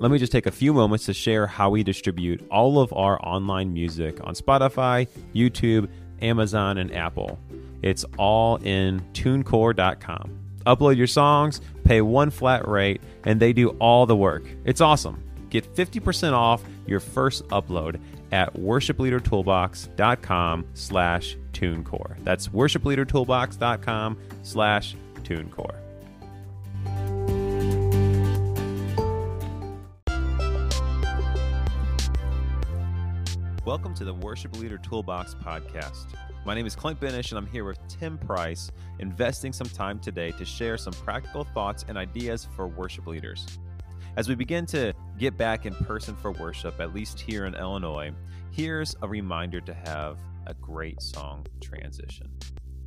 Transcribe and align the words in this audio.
let 0.00 0.10
me 0.10 0.18
just 0.18 0.32
take 0.32 0.46
a 0.46 0.50
few 0.50 0.72
moments 0.72 1.04
to 1.06 1.14
share 1.14 1.46
how 1.46 1.70
we 1.70 1.82
distribute 1.82 2.46
all 2.50 2.80
of 2.80 2.92
our 2.92 3.18
online 3.24 3.72
music 3.72 4.18
on 4.22 4.34
Spotify, 4.34 5.08
YouTube, 5.34 5.88
Amazon, 6.22 6.78
and 6.78 6.94
Apple. 6.94 7.38
It's 7.82 8.04
all 8.16 8.56
in 8.56 9.00
tunecore.com. 9.12 10.38
Upload 10.66 10.96
your 10.96 11.06
songs, 11.06 11.60
pay 11.84 12.00
one 12.02 12.30
flat 12.30 12.66
rate, 12.68 13.00
and 13.24 13.40
they 13.40 13.52
do 13.52 13.70
all 13.78 14.06
the 14.06 14.16
work. 14.16 14.44
It's 14.64 14.80
awesome. 14.80 15.22
Get 15.50 15.74
50% 15.74 16.32
off 16.32 16.62
your 16.86 17.00
first 17.00 17.46
upload 17.48 18.00
at 18.32 18.54
worshipleadertoolbox.com 18.54 20.66
slash 20.74 21.36
tunecore. 21.52 22.16
That's 22.24 22.48
worshipleadertoolbox.com 22.48 24.18
slash 24.42 24.96
tunecore. 25.22 25.77
Welcome 33.68 33.92
to 33.96 34.04
the 34.06 34.14
Worship 34.14 34.56
Leader 34.56 34.78
Toolbox 34.78 35.34
podcast. 35.34 36.06
My 36.46 36.54
name 36.54 36.64
is 36.64 36.74
Clint 36.74 36.98
Benesh, 36.98 37.32
and 37.32 37.38
I'm 37.38 37.46
here 37.46 37.66
with 37.66 37.78
Tim 37.86 38.16
Price, 38.16 38.70
investing 38.98 39.52
some 39.52 39.68
time 39.68 39.98
today 39.98 40.30
to 40.38 40.44
share 40.46 40.78
some 40.78 40.94
practical 40.94 41.44
thoughts 41.44 41.84
and 41.86 41.98
ideas 41.98 42.48
for 42.56 42.66
worship 42.66 43.06
leaders. 43.06 43.44
As 44.16 44.26
we 44.26 44.34
begin 44.34 44.64
to 44.68 44.94
get 45.18 45.36
back 45.36 45.66
in 45.66 45.74
person 45.74 46.16
for 46.16 46.32
worship, 46.32 46.80
at 46.80 46.94
least 46.94 47.20
here 47.20 47.44
in 47.44 47.54
Illinois, 47.56 48.10
here's 48.52 48.96
a 49.02 49.06
reminder 49.06 49.60
to 49.60 49.74
have 49.74 50.18
a 50.46 50.54
great 50.54 51.02
song 51.02 51.44
transition. 51.60 52.30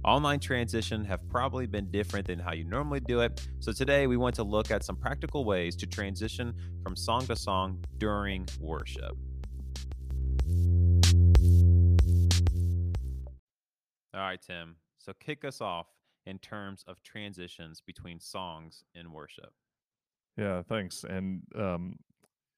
Online 0.03 0.39
transition 0.39 1.05
have 1.05 1.29
probably 1.29 1.67
been 1.67 1.91
different 1.91 2.25
than 2.25 2.39
how 2.39 2.53
you 2.53 2.63
normally 2.63 3.01
do 3.01 3.19
it. 3.19 3.47
So 3.59 3.71
today 3.71 4.07
we 4.07 4.17
want 4.17 4.33
to 4.37 4.43
look 4.43 4.71
at 4.71 4.83
some 4.83 4.95
practical 4.95 5.45
ways 5.45 5.75
to 5.75 5.85
transition 5.85 6.55
from 6.81 6.95
song 6.95 7.27
to 7.27 7.35
song 7.35 7.85
during 7.99 8.47
worship. 8.59 9.15
All 14.13 14.21
right, 14.21 14.41
Tim. 14.41 14.75
So 14.97 15.13
kick 15.19 15.45
us 15.45 15.61
off 15.61 15.87
in 16.25 16.37
terms 16.39 16.83
of 16.87 17.01
transitions 17.01 17.81
between 17.85 18.19
songs 18.19 18.83
in 18.93 19.11
worship. 19.11 19.51
Yeah, 20.37 20.61
thanks. 20.61 21.03
And 21.03 21.41
um, 21.57 21.97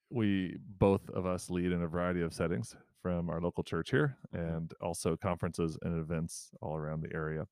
we 0.10 0.58
both 0.80 1.10
of 1.10 1.26
us 1.26 1.50
lead 1.50 1.72
in 1.72 1.82
a 1.84 1.88
variety 1.88 2.22
of 2.22 2.34
settings 2.34 2.76
from 3.02 3.30
our 3.30 3.42
local 3.42 3.64
church 3.64 3.92
here 3.92 4.18
Mm-hmm. 4.36 4.56
and 4.56 4.74
also 4.82 5.16
conferences 5.16 5.78
and 5.84 6.00
events 6.00 6.52
all 6.62 6.76
around 6.76 7.02
the 7.02 7.14
area. 7.14 7.48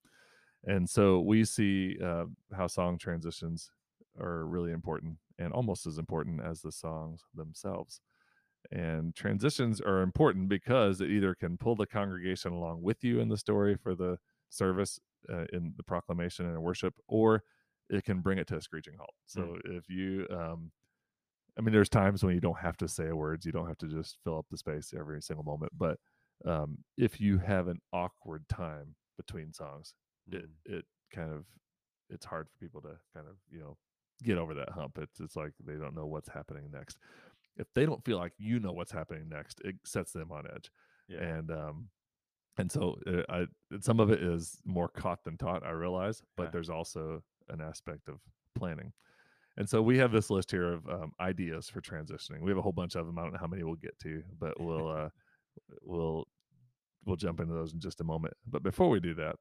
And 0.65 0.89
so 0.89 1.19
we 1.21 1.43
see 1.45 1.97
uh, 2.03 2.25
how 2.55 2.67
song 2.67 2.97
transitions 2.97 3.71
are 4.19 4.45
really 4.45 4.71
important 4.71 5.17
and 5.39 5.53
almost 5.53 5.85
as 5.87 5.97
important 5.97 6.41
as 6.41 6.61
the 6.61 6.71
songs 6.71 7.23
themselves. 7.33 8.01
And 8.71 9.15
transitions 9.15 9.81
are 9.81 10.01
important 10.01 10.49
because 10.49 11.01
it 11.01 11.09
either 11.09 11.35
can 11.35 11.57
pull 11.57 11.75
the 11.75 11.87
congregation 11.87 12.53
along 12.53 12.81
with 12.81 13.03
you 13.03 13.19
in 13.19 13.27
the 13.29 13.37
story 13.37 13.75
for 13.75 13.95
the 13.95 14.17
service 14.49 14.99
uh, 15.31 15.45
in 15.53 15.73
the 15.77 15.83
proclamation 15.83 16.45
and 16.45 16.61
worship, 16.61 16.93
or 17.07 17.43
it 17.89 18.03
can 18.05 18.21
bring 18.21 18.37
it 18.37 18.47
to 18.47 18.57
a 18.57 18.61
screeching 18.61 18.95
halt. 18.97 19.13
So 19.25 19.57
if 19.65 19.89
you, 19.89 20.27
um, 20.29 20.71
I 21.57 21.61
mean, 21.61 21.73
there's 21.73 21.89
times 21.89 22.23
when 22.23 22.33
you 22.33 22.41
don't 22.41 22.59
have 22.59 22.77
to 22.77 22.87
say 22.87 23.11
words, 23.11 23.45
you 23.45 23.51
don't 23.51 23.67
have 23.67 23.77
to 23.79 23.87
just 23.87 24.17
fill 24.23 24.37
up 24.37 24.45
the 24.49 24.57
space 24.57 24.93
every 24.97 25.21
single 25.21 25.43
moment. 25.43 25.73
But 25.77 25.99
um, 26.45 26.79
if 26.97 27.19
you 27.19 27.37
have 27.39 27.67
an 27.67 27.79
awkward 27.93 28.47
time 28.49 28.95
between 29.17 29.53
songs, 29.53 29.93
it 30.31 30.45
Mm. 30.45 30.49
it 30.65 30.85
kind 31.13 31.31
of 31.33 31.45
it's 32.09 32.25
hard 32.25 32.47
for 32.49 32.57
people 32.57 32.81
to 32.81 32.97
kind 33.13 33.27
of 33.27 33.35
you 33.49 33.59
know 33.59 33.77
get 34.23 34.37
over 34.37 34.53
that 34.53 34.69
hump. 34.69 34.97
It's 34.97 35.19
it's 35.19 35.35
like 35.35 35.53
they 35.65 35.73
don't 35.75 35.95
know 35.95 36.05
what's 36.05 36.29
happening 36.29 36.69
next. 36.71 36.97
If 37.57 37.67
they 37.75 37.85
don't 37.85 38.03
feel 38.05 38.17
like 38.17 38.33
you 38.37 38.59
know 38.59 38.71
what's 38.71 38.91
happening 38.91 39.29
next, 39.29 39.61
it 39.63 39.75
sets 39.85 40.11
them 40.11 40.31
on 40.31 40.45
edge. 40.53 40.71
Yeah. 41.07 41.19
And 41.21 41.51
um, 41.51 41.89
and 42.57 42.71
so 42.71 42.97
uh, 43.07 43.21
I 43.29 43.45
some 43.79 43.99
of 43.99 44.09
it 44.11 44.21
is 44.23 44.59
more 44.65 44.87
caught 44.87 45.23
than 45.23 45.37
taught. 45.37 45.65
I 45.65 45.71
realize, 45.71 46.21
but 46.37 46.43
Yeah. 46.45 46.49
there's 46.51 46.69
also 46.69 47.23
an 47.49 47.61
aspect 47.61 48.07
of 48.07 48.19
planning. 48.55 48.93
And 49.57 49.67
so 49.69 49.81
we 49.81 49.97
have 49.97 50.13
this 50.13 50.29
list 50.29 50.49
here 50.49 50.71
of 50.73 50.87
um, 50.87 51.11
ideas 51.19 51.67
for 51.69 51.81
transitioning. 51.81 52.41
We 52.41 52.49
have 52.51 52.57
a 52.57 52.61
whole 52.61 52.71
bunch 52.71 52.95
of 52.95 53.05
them. 53.05 53.19
I 53.19 53.23
don't 53.23 53.33
know 53.33 53.39
how 53.39 53.47
many 53.47 53.63
we'll 53.63 53.75
get 53.75 53.99
to, 53.99 54.23
but 54.39 54.59
we'll 54.59 54.89
uh, 54.89 55.09
we'll 55.81 56.25
we'll 57.05 57.17
jump 57.17 57.39
into 57.41 57.53
those 57.53 57.73
in 57.73 57.79
just 57.81 57.99
a 57.99 58.05
moment. 58.05 58.33
But 58.47 58.63
before 58.63 58.89
we 58.89 58.99
do 59.01 59.13
that, 59.15 59.35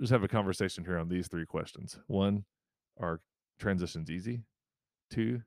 just 0.00 0.12
have 0.12 0.22
a 0.22 0.28
conversation 0.28 0.84
here 0.84 0.98
on 0.98 1.08
these 1.08 1.26
three 1.28 1.46
questions. 1.46 1.98
One, 2.06 2.44
are 3.00 3.20
transitions 3.58 4.10
easy? 4.10 4.42
Two, 5.10 5.42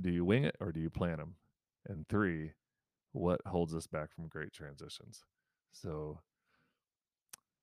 do 0.00 0.10
you 0.10 0.24
wing 0.24 0.44
it 0.44 0.56
or 0.60 0.72
do 0.72 0.80
you 0.80 0.90
plan 0.90 1.18
them? 1.18 1.34
And 1.86 2.08
three, 2.08 2.52
what 3.12 3.40
holds 3.46 3.74
us 3.74 3.86
back 3.86 4.12
from 4.14 4.28
great 4.28 4.52
transitions? 4.52 5.24
So, 5.72 6.20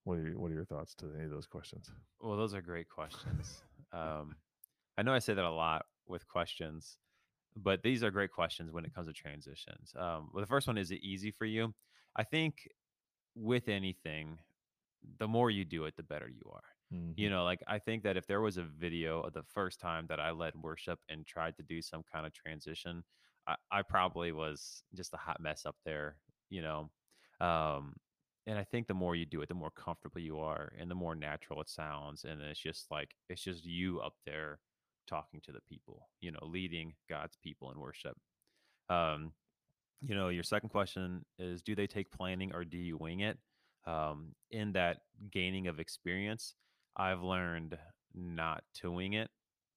what 0.04 0.18
are 0.18 0.28
your, 0.28 0.40
what 0.40 0.52
are 0.52 0.56
your 0.56 0.66
thoughts 0.66 0.96
to 0.96 1.12
any 1.16 1.26
of 1.26 1.32
those 1.32 1.48
questions? 1.48 1.92
Well, 2.20 2.38
those 2.38 2.54
are 2.54 2.62
great 2.62 2.90
questions. 2.90 3.62
um, 3.94 4.36
I 4.98 5.04
know 5.04 5.14
I 5.14 5.20
say 5.20 5.34
that 5.34 5.44
a 5.44 5.50
lot 5.50 5.86
with 6.08 6.28
questions, 6.28 6.98
but 7.56 7.84
these 7.84 8.04
are 8.04 8.12
great 8.12 8.32
questions 8.32 8.72
when 8.72 8.86
it 8.86 8.94
comes 8.94 9.08
to 9.08 9.14
transitions. 9.14 9.94
Um, 9.98 10.30
well, 10.34 10.42
the 10.42 10.48
first 10.48 10.68
one 10.68 10.78
is 10.78 10.92
it 10.92 11.02
easy 11.02 11.32
for 11.32 11.46
you? 11.46 11.74
I 12.16 12.24
think 12.24 12.68
with 13.36 13.70
anything, 13.70 14.40
the 15.20 15.28
more 15.28 15.50
you 15.50 15.66
do 15.66 15.86
it, 15.86 15.96
the 15.96 16.04
better 16.04 16.30
you 16.30 16.50
are. 16.54 16.64
You 17.16 17.30
Mhm. 17.30 17.32
know, 17.32 17.44
like 17.44 17.62
I 17.68 17.80
think 17.80 18.04
that 18.04 18.18
if 18.18 18.26
there 18.28 18.42
was 18.42 18.58
a 18.58 18.64
video 18.64 19.22
of 19.22 19.34
the 19.34 19.44
first 19.44 19.80
time 19.80 20.08
that 20.08 20.20
I 20.20 20.32
led 20.32 20.56
worship 20.56 21.00
and 21.10 21.26
tried 21.26 21.56
to 21.58 21.64
do 21.64 21.82
some 21.82 22.04
kind 22.04 22.26
of 22.26 22.34
transition, 22.34 23.04
I, 23.48 23.58
I 23.70 23.82
probably 23.84 24.32
was 24.32 24.84
just 24.94 25.14
a 25.14 25.18
hot 25.18 25.42
mess 25.42 25.66
up 25.66 25.78
there, 25.84 26.22
you 26.50 26.62
know. 26.62 26.92
Um, 27.40 27.98
and 28.48 28.58
I 28.58 28.64
think 28.64 28.88
the 28.88 28.94
more 28.94 29.16
you 29.16 29.26
do 29.26 29.42
it, 29.42 29.50
the 29.50 29.56
more 29.56 29.72
comfortable 29.72 30.22
you 30.22 30.40
are 30.40 30.74
and 30.78 30.90
the 30.90 30.96
more 30.96 31.16
natural 31.16 31.62
it 31.62 31.70
sounds. 31.70 32.24
And 32.24 32.42
it's 32.42 32.60
just 32.60 32.90
like, 32.92 33.16
it's 33.30 33.44
just 33.44 33.66
you 33.66 34.00
up 34.02 34.16
there 34.26 34.62
talking 35.06 35.42
to 35.42 35.52
the 35.52 35.62
people, 35.62 36.10
you 36.22 36.32
know, 36.32 36.40
leading 36.44 36.96
God's 37.10 37.36
people 37.36 37.72
in 37.72 37.80
worship. 37.80 38.18
Um, 38.90 39.34
you 40.02 40.16
know, 40.16 40.30
your 40.30 40.44
second 40.44 40.70
question 40.70 41.26
is 41.38 41.62
do 41.64 41.76
they 41.76 41.88
take 41.88 42.12
planning 42.12 42.54
or 42.54 42.66
do 42.66 42.78
you 42.78 42.98
wing 42.98 43.22
it? 43.22 43.40
Um, 43.86 44.36
in 44.52 44.74
that 44.74 45.04
gaining 45.32 45.68
of 45.68 45.80
experience, 45.80 46.56
I've 46.96 47.22
learned 47.22 47.78
not 48.14 48.64
to 48.76 48.92
wing 48.92 49.14
it, 49.14 49.30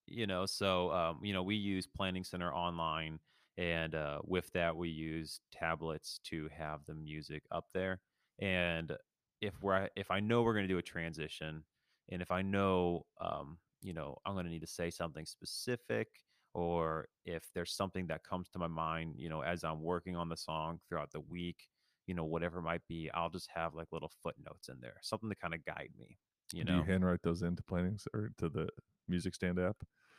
you 0.06 0.26
know. 0.26 0.46
So, 0.46 0.90
um, 0.92 1.20
you 1.22 1.32
know, 1.32 1.42
we 1.42 1.56
use 1.56 1.86
Planning 1.86 2.24
Center 2.24 2.52
online, 2.52 3.20
and 3.56 3.94
uh, 3.94 4.18
with 4.24 4.50
that, 4.52 4.76
we 4.76 4.88
use 4.88 5.40
tablets 5.52 6.20
to 6.24 6.48
have 6.56 6.80
the 6.86 6.94
music 6.94 7.42
up 7.50 7.66
there. 7.74 8.00
And 8.40 8.92
if 9.40 9.54
we're 9.62 9.88
if 9.96 10.10
I 10.10 10.20
know 10.20 10.42
we're 10.42 10.54
going 10.54 10.66
to 10.68 10.72
do 10.72 10.78
a 10.78 10.82
transition, 10.82 11.62
and 12.10 12.22
if 12.22 12.30
I 12.30 12.42
know, 12.42 13.06
um, 13.20 13.58
you 13.82 13.92
know, 13.92 14.18
I'm 14.26 14.34
going 14.34 14.46
to 14.46 14.50
need 14.52 14.60
to 14.62 14.66
say 14.66 14.90
something 14.90 15.26
specific, 15.26 16.08
or 16.54 17.08
if 17.24 17.44
there's 17.54 17.72
something 17.74 18.06
that 18.08 18.24
comes 18.24 18.48
to 18.50 18.58
my 18.58 18.66
mind, 18.68 19.14
you 19.18 19.28
know, 19.28 19.42
as 19.42 19.64
I'm 19.64 19.82
working 19.82 20.16
on 20.16 20.28
the 20.28 20.36
song 20.36 20.80
throughout 20.88 21.12
the 21.12 21.20
week, 21.20 21.68
you 22.06 22.14
know, 22.14 22.24
whatever 22.24 22.58
it 22.58 22.62
might 22.62 22.86
be, 22.88 23.10
I'll 23.14 23.30
just 23.30 23.48
have 23.54 23.74
like 23.74 23.88
little 23.92 24.12
footnotes 24.22 24.68
in 24.68 24.76
there, 24.80 24.96
something 25.02 25.28
to 25.30 25.36
kind 25.36 25.54
of 25.54 25.64
guide 25.64 25.90
me, 25.98 26.18
you 26.56 26.64
do 26.64 26.72
know. 26.72 26.78
you 26.78 26.84
handwrite 26.84 27.22
those 27.22 27.42
into 27.42 27.62
plannings 27.62 28.06
or 28.14 28.30
to 28.38 28.48
the 28.48 28.68
music 29.08 29.34
stand 29.34 29.58
app? 29.58 29.76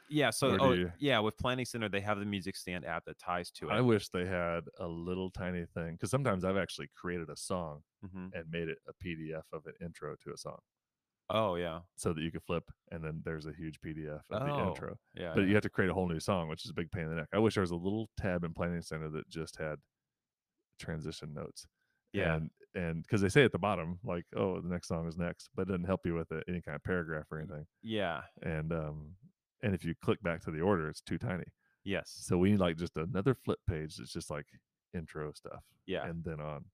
yeah. 0.09 0.29
So, 0.29 0.55
oh, 0.59 0.73
you- 0.73 0.91
yeah, 0.99 1.17
with 1.19 1.35
Planning 1.37 1.65
Center, 1.65 1.89
they 1.89 2.01
have 2.01 2.19
the 2.19 2.25
music 2.25 2.55
stand 2.55 2.85
app 2.85 3.05
that 3.05 3.17
ties 3.17 3.49
to 3.51 3.69
it. 3.69 3.73
I 3.73 3.81
wish 3.81 4.09
they 4.09 4.25
had 4.25 4.61
a 4.79 4.87
little 4.87 5.31
tiny 5.31 5.65
thing 5.73 5.93
because 5.93 6.11
sometimes 6.11 6.45
I've 6.45 6.57
actually 6.57 6.89
created 6.95 7.29
a 7.29 7.35
song 7.35 7.81
Mhm. 8.03 8.31
and 8.33 8.49
made 8.51 8.69
it 8.69 8.77
a 8.87 8.93
PDF 9.03 9.43
of 9.51 9.65
an 9.65 9.73
intro 9.81 10.15
to 10.23 10.31
a 10.31 10.37
song 10.37 10.59
Oh, 11.31 11.55
yeah. 11.55 11.81
so 11.95 12.13
that 12.13 12.21
you 12.21 12.31
could 12.31 12.43
flip 12.43 12.69
and 12.91 13.03
then 13.03 13.21
there's 13.25 13.47
a 13.47 13.51
huge 13.53 13.81
PDF 13.81 14.21
of 14.29 14.45
the 14.45 14.53
Oh, 14.53 14.69
intro. 14.69 14.99
Yeah. 15.15 15.33
But 15.33 15.41
yeah. 15.41 15.47
you 15.47 15.53
have 15.55 15.63
to 15.63 15.71
create 15.71 15.89
a 15.89 15.93
whole 15.95 16.07
new 16.07 16.19
song, 16.19 16.49
which 16.49 16.65
is 16.65 16.69
a 16.69 16.73
big 16.75 16.91
pain 16.91 17.05
in 17.05 17.09
the 17.09 17.15
neck. 17.15 17.29
I 17.33 17.39
wish 17.39 17.55
there 17.55 17.61
was 17.61 17.71
a 17.71 17.75
little 17.75 18.07
tab 18.15 18.43
in 18.43 18.53
Planning 18.53 18.83
Center 18.83 19.09
that 19.09 19.27
just 19.29 19.55
had 19.57 19.79
transition 20.79 21.33
notes. 21.33 21.65
yeah. 22.13 22.35
And 22.35 22.51
and 22.75 23.01
because 23.03 23.21
they 23.21 23.29
say 23.29 23.43
at 23.43 23.51
the 23.51 23.57
bottom, 23.59 23.99
like, 24.03 24.25
oh, 24.35 24.59
the 24.61 24.67
next 24.69 24.87
song 24.89 25.07
is 25.07 25.17
next, 25.17 25.49
but 25.55 25.63
it 25.63 25.69
doesn't 25.69 25.85
help 25.85 26.01
you 26.05 26.13
with 26.13 26.31
it, 26.31 26.43
any 26.47 26.61
kind 26.61 26.75
of 26.75 26.83
paragraph 26.83 27.25
or 27.31 27.39
anything. 27.39 27.65
yeah. 27.81 28.21
And 28.43 28.71
um 28.73 29.15
and 29.63 29.73
if 29.73 29.83
you 29.83 29.95
click 30.03 30.21
back 30.21 30.41
to 30.43 30.51
the 30.51 30.61
order, 30.61 30.87
it's 30.89 31.01
too 31.01 31.17
tiny. 31.17 31.45
Yes. 31.83 32.13
So 32.27 32.37
we 32.37 32.51
need 32.51 32.59
like 32.59 32.77
just 32.77 32.95
another 32.97 33.33
flip 33.33 33.59
page 33.69 33.95
that's 33.97 34.11
just 34.13 34.29
like 34.29 34.45
intro 34.93 35.31
stuff. 35.33 35.63
Yeah. 35.87 36.05
And 36.05 36.23
then 36.23 36.39
on. 36.41 36.65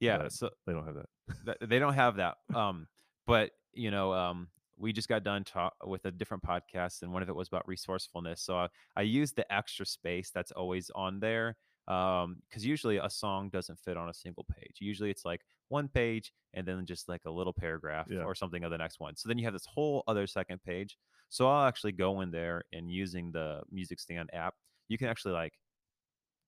Yeah. 0.00 0.18
but- 0.18 0.32
So 0.32 0.50
They 0.66 0.72
don't 0.72 0.84
have 0.86 0.96
that. 0.96 1.36
th- 1.46 1.70
they 1.70 1.78
don't 1.78 1.94
have 1.94 2.16
that. 2.16 2.36
Um, 2.54 2.86
but 3.26 3.50
you 3.72 3.90
know, 3.90 4.12
um, 4.12 4.48
we 4.76 4.92
just 4.92 5.08
got 5.08 5.22
done 5.22 5.44
talk 5.44 5.74
with 5.86 6.04
a 6.04 6.10
different 6.10 6.42
podcast, 6.42 7.02
and 7.02 7.12
one 7.12 7.22
of 7.22 7.28
it 7.28 7.34
was 7.36 7.46
about 7.48 7.66
resourcefulness. 7.68 8.42
So 8.42 8.56
I, 8.56 8.68
I 8.96 9.02
used 9.02 9.36
the 9.36 9.50
extra 9.54 9.86
space 9.86 10.30
that's 10.34 10.50
always 10.52 10.90
on 10.94 11.20
there 11.20 11.56
um 11.88 12.36
because 12.48 12.64
usually 12.64 12.96
a 12.96 13.10
song 13.10 13.50
doesn't 13.50 13.78
fit 13.78 13.96
on 13.96 14.08
a 14.08 14.14
single 14.14 14.44
page 14.44 14.76
usually 14.80 15.10
it's 15.10 15.24
like 15.24 15.42
one 15.68 15.86
page 15.88 16.32
and 16.54 16.66
then 16.66 16.84
just 16.86 17.08
like 17.08 17.22
a 17.26 17.30
little 17.30 17.52
paragraph 17.52 18.06
Yeah. 18.10 18.22
or 18.24 18.34
something 18.34 18.64
of 18.64 18.70
the 18.70 18.78
next 18.78 19.00
one 19.00 19.16
so 19.16 19.28
then 19.28 19.36
you 19.38 19.44
have 19.44 19.52
this 19.52 19.66
whole 19.66 20.02
other 20.06 20.26
second 20.26 20.62
page 20.62 20.96
so 21.28 21.46
i'll 21.48 21.66
actually 21.66 21.92
go 21.92 22.20
in 22.22 22.30
there 22.30 22.62
and 22.72 22.90
using 22.90 23.32
the 23.32 23.62
music 23.70 24.00
stand 24.00 24.30
app 24.32 24.54
you 24.88 24.96
can 24.98 25.08
actually 25.08 25.32
like 25.32 25.52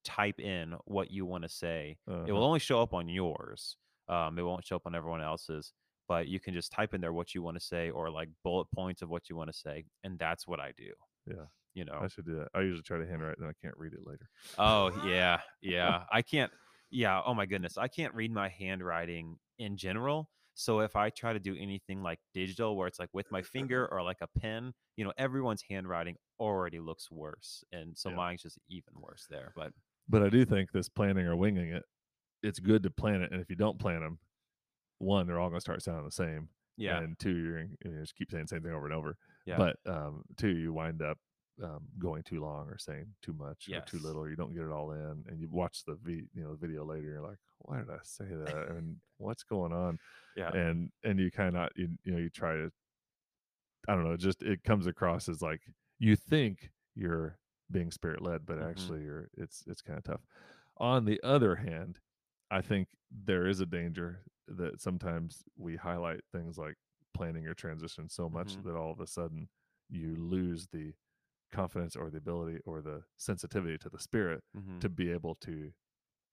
type 0.04 0.38
in 0.40 0.74
what 0.84 1.10
you 1.10 1.26
want 1.26 1.42
to 1.42 1.48
say. 1.48 1.98
It 2.06 2.12
Uh-huh. 2.12 2.32
will 2.32 2.44
only 2.44 2.60
show 2.60 2.80
up 2.80 2.94
on 2.94 3.08
yours. 3.08 3.76
Um, 4.08 4.38
it 4.38 4.42
won't 4.42 4.64
show 4.64 4.76
up 4.76 4.86
on 4.86 4.94
everyone 4.94 5.20
else's. 5.20 5.72
But 6.08 6.28
you 6.28 6.38
can 6.38 6.54
just 6.54 6.70
type 6.70 6.94
in 6.94 7.00
there 7.00 7.12
what 7.12 7.34
you 7.34 7.42
want 7.42 7.56
to 7.56 7.60
say 7.64 7.90
or 7.90 8.08
like 8.10 8.28
bullet 8.44 8.68
points 8.72 9.02
of 9.02 9.08
what 9.08 9.28
you 9.28 9.34
want 9.34 9.50
to 9.50 9.56
say, 9.58 9.84
and 10.04 10.16
that's 10.16 10.46
what 10.46 10.60
I 10.60 10.72
do. 10.76 10.92
Yeah. 11.26 11.46
You 11.76 11.84
know. 11.84 12.02
I 12.02 12.08
should 12.08 12.24
do 12.26 12.36
that. 12.36 12.48
I 12.54 12.62
usually 12.62 12.82
try 12.82 12.98
to 12.98 13.06
handwrite, 13.06 13.38
and 13.38 13.46
I 13.46 13.52
can't 13.62 13.76
read 13.76 13.92
it 13.92 14.06
later. 14.06 14.28
Oh 14.58 14.90
yeah, 15.06 15.40
yeah. 15.60 16.04
I 16.12 16.22
can't. 16.22 16.52
Yeah. 16.90 17.20
Oh 17.24 17.34
my 17.34 17.46
goodness, 17.46 17.76
I 17.76 17.88
can't 17.88 18.14
read 18.14 18.32
my 18.32 18.48
handwriting 18.48 19.38
in 19.58 19.76
general. 19.76 20.30
So 20.54 20.80
if 20.80 20.96
I 20.96 21.10
try 21.10 21.34
to 21.34 21.38
do 21.38 21.54
anything 21.54 22.02
like 22.02 22.18
digital, 22.32 22.76
where 22.76 22.88
it's 22.88 22.98
like 22.98 23.10
with 23.12 23.30
my 23.30 23.42
finger 23.42 23.86
or 23.92 24.02
like 24.02 24.18
a 24.22 24.26
pen, 24.26 24.72
you 24.96 25.04
know, 25.04 25.12
everyone's 25.18 25.62
handwriting 25.68 26.16
already 26.40 26.80
looks 26.80 27.10
worse, 27.10 27.62
and 27.72 27.96
so 27.96 28.10
Yeah. 28.10 28.16
mine's 28.16 28.42
just 28.42 28.58
even 28.68 28.94
worse 29.00 29.26
there. 29.28 29.52
But 29.54 29.72
But 30.08 30.22
I 30.22 30.28
do 30.28 30.44
think 30.44 30.72
this 30.72 30.88
planning 30.88 31.26
or 31.26 31.36
winging 31.36 31.68
it, 31.68 31.84
it's 32.42 32.60
good 32.60 32.82
to 32.84 32.90
plan 32.90 33.22
it. 33.22 33.32
And 33.32 33.40
if 33.40 33.50
you 33.50 33.56
don't 33.56 33.78
plan 33.80 34.00
them, 34.02 34.18
one, 34.98 35.26
they're 35.26 35.40
all 35.40 35.48
going 35.50 35.58
to 35.58 35.62
start 35.62 35.82
sounding 35.82 36.04
the 36.06 36.12
same. 36.12 36.50
yeah, 36.76 37.02
And 37.02 37.18
two, 37.18 37.34
you're 37.36 37.64
going 37.64 37.96
to 37.96 38.00
just 38.02 38.16
keep 38.16 38.30
saying 38.30 38.44
the 38.44 38.48
same 38.48 38.62
thing 38.62 38.72
over 38.72 38.86
and 38.86 38.94
over. 38.94 39.16
yeah, 39.46 39.56
But 39.56 39.78
um, 39.86 40.24
two, 40.36 40.56
you 40.56 40.72
wind 40.72 41.02
up 41.02 41.18
um, 41.62 41.88
going 41.98 42.22
too 42.22 42.40
long 42.40 42.68
or 42.68 42.78
saying 42.78 43.14
too 43.22 43.32
much 43.32 43.70
or 43.72 43.82
too 43.82 43.98
little. 43.98 44.22
Or 44.22 44.30
you 44.30 44.36
don't 44.36 44.54
get 44.54 44.64
it 44.64 44.70
all 44.72 44.92
in, 44.92 45.24
and 45.28 45.40
you 45.40 45.48
watch 45.50 45.84
the 45.84 45.94
v- 45.96 46.28
you 46.34 46.42
know 46.42 46.52
the 46.52 46.66
video 46.66 46.84
later. 46.84 47.08
You're 47.08 47.20
like, 47.22 47.38
why 47.58 47.78
did 47.78 47.90
I 47.90 47.98
say 48.02 48.26
that? 48.26 48.64
and 48.68 48.96
what's 49.18 49.42
going 49.44 49.72
on? 49.72 49.98
yeah, 50.36 50.52
And 50.52 50.90
and 51.04 51.18
you 51.18 51.30
kind 51.30 51.56
of 51.56 51.70
you, 51.76 51.90
you 52.04 52.12
know 52.12 52.18
you 52.18 52.30
try 52.30 52.54
to 52.54 52.70
I 53.88 53.94
don't 53.94 54.04
know, 54.04 54.16
just 54.16 54.42
it 54.42 54.64
comes 54.64 54.86
across 54.86 55.28
as 55.28 55.42
like 55.42 55.62
you 55.98 56.16
think 56.16 56.70
you're 56.94 57.38
being 57.70 57.90
spirit 57.90 58.22
led, 58.22 58.46
but 58.46 58.58
Mhm. 58.58 58.68
actually 58.70 59.02
you're 59.02 59.28
it's 59.36 59.64
it's 59.66 59.82
kind 59.82 59.98
of 59.98 60.04
tough. 60.04 60.20
On 60.78 61.04
the 61.04 61.20
other 61.22 61.56
hand, 61.56 62.00
I 62.50 62.62
think 62.62 62.88
there 63.10 63.46
is 63.46 63.60
a 63.60 63.66
danger 63.66 64.24
that 64.48 64.80
sometimes 64.80 65.44
we 65.56 65.76
highlight 65.76 66.20
things 66.32 66.58
like 66.58 66.76
planning 67.14 67.42
your 67.44 67.54
transition 67.54 68.08
so 68.08 68.28
much 68.28 68.56
Mhm. 68.56 68.62
that 68.64 68.76
all 68.76 68.92
of 68.92 69.00
a 69.00 69.06
sudden 69.06 69.48
you 69.88 70.16
lose 70.16 70.66
the 70.68 70.92
confidence 71.52 71.96
or 71.96 72.10
the 72.10 72.18
ability 72.18 72.60
or 72.66 72.82
the 72.82 73.02
sensitivity 73.16 73.78
to 73.78 73.88
the 73.90 73.98
spirit 73.98 74.42
mhm, 74.54 74.80
to 74.80 74.88
be 74.88 75.10
able 75.10 75.34
to 75.36 75.72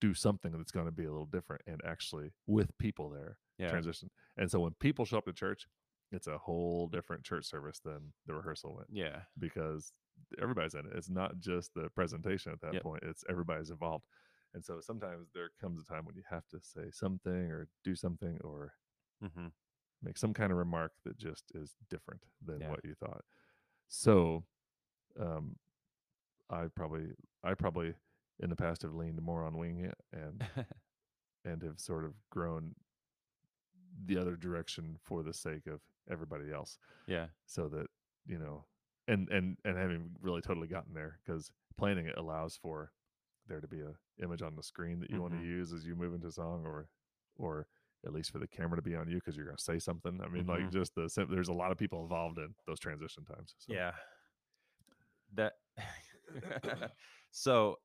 do 0.01 0.13
something 0.13 0.51
that's 0.51 0.71
going 0.71 0.85
to 0.85 0.91
be 0.91 1.05
a 1.05 1.11
little 1.11 1.25
different 1.25 1.61
and 1.67 1.81
actually 1.85 2.33
with 2.47 2.77
people 2.77 3.09
there 3.09 3.39
yeah, 3.57 3.67
transition. 3.67 4.09
And 4.37 4.51
so 4.51 4.59
when 4.59 4.73
people 4.75 5.05
show 5.05 5.17
up 5.19 5.25
to 5.25 5.33
church, 5.33 5.67
it's 6.11 6.27
a 6.27 6.37
whole 6.37 6.87
different 6.87 7.23
church 7.23 7.45
service 7.45 7.79
than 7.79 8.13
the 8.25 8.35
rehearsal 8.35 8.75
went 8.75 8.89
yeah, 8.89 9.23
because 9.39 9.93
everybody's 10.41 10.75
in 10.75 10.85
it. 10.85 10.93
It's 10.95 11.09
not 11.09 11.39
just 11.39 11.73
the 11.73 11.89
presentation 11.89 12.51
at 12.51 12.61
that 12.61 12.79
Yep. 12.79 12.81
point, 12.81 13.03
it's 13.03 13.23
everybody's 13.29 13.71
involved. 13.71 14.05
And 14.53 14.63
so 14.63 14.79
sometimes 14.81 15.29
there 15.33 15.49
comes 15.59 15.81
a 15.81 15.85
time 15.85 16.05
when 16.05 16.15
you 16.15 16.23
have 16.29 16.47
to 16.49 16.59
say 16.61 16.91
something 16.91 17.31
or 17.51 17.67
do 17.83 17.95
something 17.95 18.37
or 18.43 18.73
hmm 19.21 19.47
make 20.01 20.17
some 20.17 20.33
kind 20.33 20.51
of 20.51 20.57
remark 20.57 20.91
that 21.03 21.17
just 21.17 21.51
is 21.55 21.75
different 21.89 22.25
than 22.43 22.59
Yeah. 22.59 22.67
what 22.67 22.83
you 22.83 22.93
thought. 22.95 23.23
So 23.87 24.45
um 25.19 25.55
I 26.49 26.67
probably 26.75 27.07
I 27.43 27.53
probably 27.53 27.93
in 28.39 28.49
the 28.49 28.55
past 28.55 28.81
have 28.83 28.93
leaned 28.93 29.21
more 29.21 29.43
on 29.43 29.57
wing 29.57 29.91
and 30.11 30.43
and 31.45 31.61
have 31.63 31.79
sort 31.79 32.03
of 32.05 32.13
grown 32.29 32.75
the 34.05 34.17
other 34.17 34.35
direction 34.35 34.97
for 35.03 35.23
the 35.23 35.33
sake 35.33 35.67
of 35.67 35.79
everybody 36.11 36.51
else 36.51 36.77
yeah, 37.07 37.27
so 37.45 37.67
that 37.69 37.87
you 38.25 38.37
know 38.37 38.65
and 39.07 39.29
and 39.29 39.57
and 39.65 39.77
having 39.77 40.11
really 40.21 40.41
totally 40.41 40.67
gotten 40.67 40.93
there 40.93 41.19
because 41.23 41.51
planning 41.77 42.07
it 42.07 42.17
allows 42.17 42.55
for 42.55 42.91
there 43.47 43.59
to 43.61 43.67
be 43.67 43.81
a 43.81 43.93
image 44.23 44.41
on 44.41 44.55
the 44.55 44.63
screen 44.63 44.99
that 44.99 45.09
you 45.11 45.21
want 45.21 45.33
Mhm. 45.33 45.39
to 45.41 45.45
use 45.45 45.73
as 45.73 45.85
you 45.85 45.95
move 45.95 46.13
into 46.13 46.31
song 46.31 46.65
or 46.65 46.87
or 47.37 47.67
at 48.05 48.13
least 48.13 48.31
for 48.31 48.39
the 48.39 48.47
camera 48.47 48.75
to 48.77 48.81
be 48.81 48.95
on 48.95 49.07
you 49.09 49.15
because 49.15 49.35
you're 49.35 49.45
going 49.45 49.57
to 49.57 49.63
say 49.63 49.79
something 49.79 50.19
i 50.21 50.27
mean 50.27 50.45
Mhm. 50.45 50.49
like 50.49 50.71
just 50.71 50.95
the 50.95 51.09
there's 51.29 51.49
a 51.49 51.53
lot 51.53 51.71
of 51.71 51.77
people 51.77 52.01
involved 52.03 52.37
in 52.37 52.53
those 52.67 52.79
transition 52.79 53.23
times 53.25 53.55
so. 53.59 53.73
yeah. 53.73 53.93
That. 55.35 55.53
so, 57.31 57.77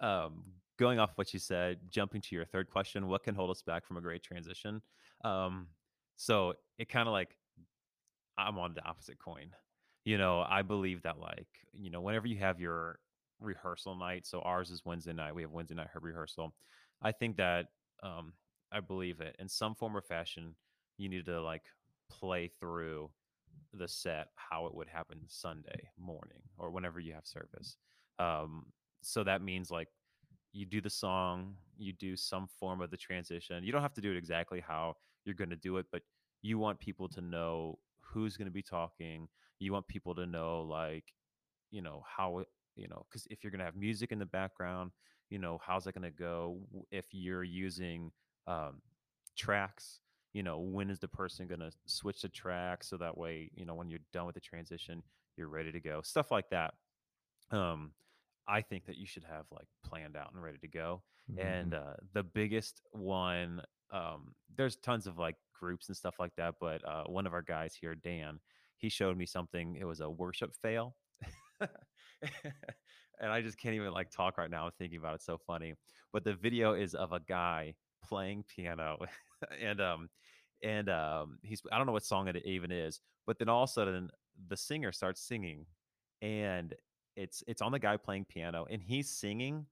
um, 0.00 0.44
going 0.78 0.98
off 0.98 1.12
what 1.16 1.32
you 1.32 1.38
said, 1.38 1.78
jumping 1.88 2.20
to 2.22 2.34
your 2.34 2.44
third 2.44 2.70
question, 2.70 3.06
what 3.06 3.22
can 3.22 3.34
hold 3.34 3.50
us 3.50 3.62
back 3.62 3.86
from 3.86 3.96
a 3.96 4.00
great 4.00 4.22
transition? 4.22 4.82
Um, 5.24 5.68
so 6.16 6.54
it 6.78 6.88
kind 6.88 7.08
of 7.08 7.12
like 7.12 7.36
I'm 8.36 8.58
on 8.58 8.74
the 8.74 8.84
opposite 8.84 9.18
coin. 9.18 9.50
You 10.04 10.18
know, 10.18 10.44
I 10.48 10.62
believe 10.62 11.02
that 11.02 11.18
like, 11.18 11.48
you 11.72 11.90
know, 11.90 12.00
whenever 12.00 12.26
you 12.26 12.38
have 12.38 12.60
your 12.60 12.98
rehearsal 13.40 13.96
night, 13.96 14.26
so 14.26 14.40
ours 14.40 14.70
is 14.70 14.84
Wednesday 14.84 15.12
night, 15.12 15.34
we 15.34 15.42
have 15.42 15.52
Wednesday 15.52 15.74
night 15.74 15.88
her 15.92 16.00
rehearsal. 16.00 16.54
I 17.02 17.12
think 17.12 17.36
that 17.36 17.66
um 18.02 18.32
I 18.72 18.80
believe 18.80 19.20
it 19.20 19.36
in 19.38 19.48
some 19.48 19.74
form 19.74 19.96
or 19.96 20.02
fashion, 20.02 20.56
you 20.98 21.08
need 21.08 21.26
to 21.26 21.40
like 21.40 21.62
play 22.10 22.50
through 22.60 23.10
the 23.72 23.88
set 23.88 24.28
how 24.36 24.66
it 24.66 24.74
would 24.74 24.88
happen 24.88 25.18
Sunday 25.26 25.88
morning 25.98 26.42
or 26.58 26.70
whenever 26.70 27.00
you 27.00 27.12
have 27.12 27.26
service. 27.26 27.76
Um 28.18 28.66
so 29.02 29.24
that 29.24 29.42
means 29.42 29.70
like 29.70 29.88
you 30.52 30.64
do 30.64 30.80
the 30.80 30.88
song, 30.88 31.56
you 31.76 31.92
do 31.92 32.16
some 32.16 32.46
form 32.46 32.80
of 32.80 32.90
the 32.90 32.96
transition. 32.96 33.64
You 33.64 33.72
don't 33.72 33.82
have 33.82 33.94
to 33.94 34.00
do 34.00 34.12
it 34.12 34.16
exactly 34.16 34.60
how 34.60 34.94
you're 35.24 35.34
going 35.34 35.50
to 35.50 35.56
do 35.56 35.76
it, 35.78 35.86
but 35.90 36.02
you 36.42 36.58
want 36.58 36.78
people 36.78 37.08
to 37.08 37.20
know 37.20 37.78
who's 38.00 38.36
going 38.36 38.46
to 38.46 38.52
be 38.52 38.62
talking. 38.62 39.28
You 39.58 39.72
want 39.72 39.88
people 39.88 40.14
to 40.14 40.26
know, 40.26 40.62
like, 40.62 41.12
you 41.70 41.82
know, 41.82 42.04
how 42.06 42.44
you 42.76 42.88
know, 42.88 43.04
because 43.08 43.26
if 43.30 43.42
you're 43.42 43.50
going 43.50 43.60
to 43.60 43.64
have 43.64 43.76
music 43.76 44.12
in 44.12 44.18
the 44.18 44.26
background, 44.26 44.92
you 45.28 45.38
know, 45.38 45.60
how's 45.64 45.84
that 45.84 45.94
going 45.94 46.10
to 46.10 46.16
go? 46.16 46.60
If 46.90 47.06
you're 47.12 47.44
using 47.44 48.12
um, 48.46 48.80
tracks, 49.36 50.00
you 50.34 50.44
know, 50.44 50.60
when 50.60 50.90
is 50.90 51.00
the 51.00 51.08
person 51.08 51.48
going 51.48 51.60
to 51.60 51.72
switch 51.86 52.22
the 52.22 52.30
track 52.30 52.84
so 52.84 52.98
that 52.98 53.18
way, 53.18 53.50
you 53.54 53.66
know, 53.66 53.74
when 53.76 53.90
you're 53.90 54.00
done 54.12 54.26
with 54.26 54.36
the 54.36 54.42
transition, 54.42 55.02
you're 55.36 55.48
ready 55.48 55.72
to 55.72 55.80
go. 55.80 56.02
Stuff 56.02 56.32
like 56.32 56.50
that. 56.50 56.74
Um, 57.50 57.92
I 58.48 58.62
think 58.62 58.86
that 58.86 58.96
you 58.98 59.06
should 59.06 59.24
have 59.24 59.46
like 59.52 59.68
planned 59.84 60.16
out 60.16 60.32
and 60.32 60.42
ready 60.42 60.58
to 60.58 60.68
go. 60.68 61.02
And 61.36 61.72
Mhm. 61.72 61.74
uh, 61.74 61.94
the 62.12 62.24
biggest 62.24 62.82
one, 62.92 63.62
um, 63.92 64.34
there's 64.54 64.76
tons 64.76 65.06
of 65.06 65.18
like 65.18 65.36
groups 65.58 65.88
and 65.88 65.96
stuff 65.96 66.16
like 66.18 66.34
that, 66.36 66.56
but 66.60 66.86
uh, 66.86 67.04
one 67.04 67.26
of 67.26 67.34
our 67.34 67.42
guys 67.42 67.74
here, 67.74 67.94
Dan, 67.94 68.40
he 68.78 68.88
showed 68.88 69.16
me 69.16 69.26
something. 69.26 69.76
It 69.76 69.84
was 69.84 70.00
a 70.00 70.10
worship 70.10 70.54
fail. 70.62 70.96
and 71.60 73.30
I 73.32 73.40
just 73.42 73.58
can't 73.58 73.74
even 73.74 73.92
like 73.92 74.10
talk 74.10 74.38
right 74.38 74.50
now 74.50 74.66
I'm 74.66 74.72
thinking 74.78 74.98
about 74.98 75.12
it. 75.12 75.16
It's 75.16 75.26
so 75.26 75.38
funny. 75.38 75.74
But 76.12 76.24
the 76.24 76.34
video 76.34 76.74
is 76.74 76.94
of 76.94 77.12
a 77.12 77.20
guy 77.20 77.74
playing 78.02 78.44
piano 78.44 78.98
and 79.60 79.80
um 79.80 80.08
and 80.62 80.88
um 80.88 81.38
he's 81.42 81.62
I 81.72 81.76
don't 81.78 81.86
know 81.86 81.92
what 81.92 82.04
song 82.04 82.28
it 82.28 82.36
even 82.44 82.70
is, 82.72 83.00
but 83.26 83.38
then 83.38 83.48
all 83.48 83.64
of 83.64 83.70
a 83.70 83.72
sudden 83.72 84.10
the 84.48 84.56
singer 84.56 84.92
starts 84.92 85.20
singing 85.20 85.66
and 86.22 86.74
it's 87.16 87.42
it's 87.46 87.62
on 87.62 87.70
the 87.72 87.78
guy 87.78 87.96
playing 87.96 88.24
piano 88.24 88.66
and 88.70 88.82
he's 88.82 89.08
singing 89.10 89.66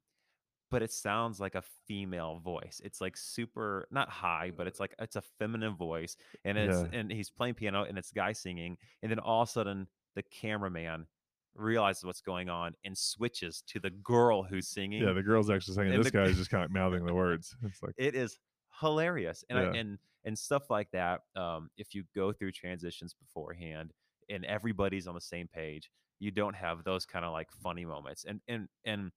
but 0.70 0.80
it 0.82 0.90
sounds 0.90 1.38
like 1.38 1.54
a 1.54 1.62
female 1.86 2.38
voice. 2.42 2.80
It's 2.82 3.02
like 3.02 3.14
super 3.14 3.86
not 3.90 4.08
high, 4.08 4.50
but 4.56 4.66
it's 4.66 4.80
like 4.80 4.94
it's 4.98 5.16
a 5.16 5.20
feminine 5.38 5.76
voice, 5.76 6.16
and 6.46 6.56
it's 6.56 6.80
Yeah. 6.90 6.98
and 6.98 7.12
he's 7.12 7.28
playing 7.28 7.54
piano, 7.54 7.84
and 7.84 7.98
it's 7.98 8.10
guy 8.10 8.32
singing, 8.32 8.78
and 9.02 9.10
then 9.10 9.18
all 9.18 9.42
of 9.42 9.50
a 9.50 9.52
sudden 9.52 9.86
the 10.14 10.22
cameraman 10.22 11.06
realizes 11.54 12.04
what's 12.04 12.22
going 12.22 12.48
on 12.48 12.74
and 12.86 12.96
switches 12.96 13.62
to 13.66 13.80
the 13.80 13.90
girl 13.90 14.42
who's 14.42 14.66
singing. 14.66 15.02
yeah 15.02 15.12
the 15.12 15.22
girl's 15.22 15.50
actually 15.50 15.74
singing. 15.74 15.92
And 15.92 16.02
this 16.02 16.10
the- 16.10 16.16
guy's 16.18 16.38
just 16.38 16.48
kind 16.50 16.64
of 16.64 16.70
mouthing 16.70 17.04
the 17.04 17.12
words 17.12 17.54
it's 17.64 17.82
like 17.82 17.92
it 17.98 18.14
is 18.14 18.38
hilarious, 18.80 19.44
and 19.50 19.58
I, 19.58 19.62
and 19.76 19.98
and 20.24 20.38
stuff 20.38 20.70
like 20.70 20.90
that. 20.92 21.22
Um, 21.36 21.70
if 21.76 21.94
you 21.94 22.04
go 22.14 22.32
through 22.32 22.52
transitions 22.52 23.14
beforehand 23.14 23.92
and 24.28 24.44
everybody's 24.44 25.06
on 25.06 25.14
the 25.14 25.20
same 25.20 25.48
page, 25.48 25.90
you 26.18 26.30
don't 26.30 26.54
have 26.54 26.84
those 26.84 27.04
kind 27.06 27.24
of 27.24 27.32
like 27.32 27.50
funny 27.52 27.84
moments, 27.84 28.24
and 28.24 28.40
and 28.48 28.68
and 28.84 29.12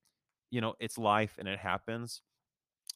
you 0.52 0.62
know 0.62 0.76
it's 0.80 0.98
life 0.98 1.38
and 1.40 1.48
it 1.48 1.60
happens 1.60 2.22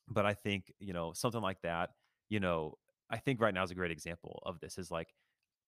but 0.08 0.26
i 0.26 0.34
think 0.34 0.72
you 0.80 0.94
know 0.94 1.14
something 1.14 1.42
like 1.42 1.62
that 1.62 1.92
you 2.30 2.40
know 2.40 2.78
i 3.10 3.18
think 3.18 3.40
right 3.42 3.54
now 3.54 3.64
is 3.64 3.72
a 3.72 3.76
great 3.76 3.92
example 3.92 4.42
of 4.46 4.60
this 4.60 4.78
is 4.78 4.92
like 4.92 5.14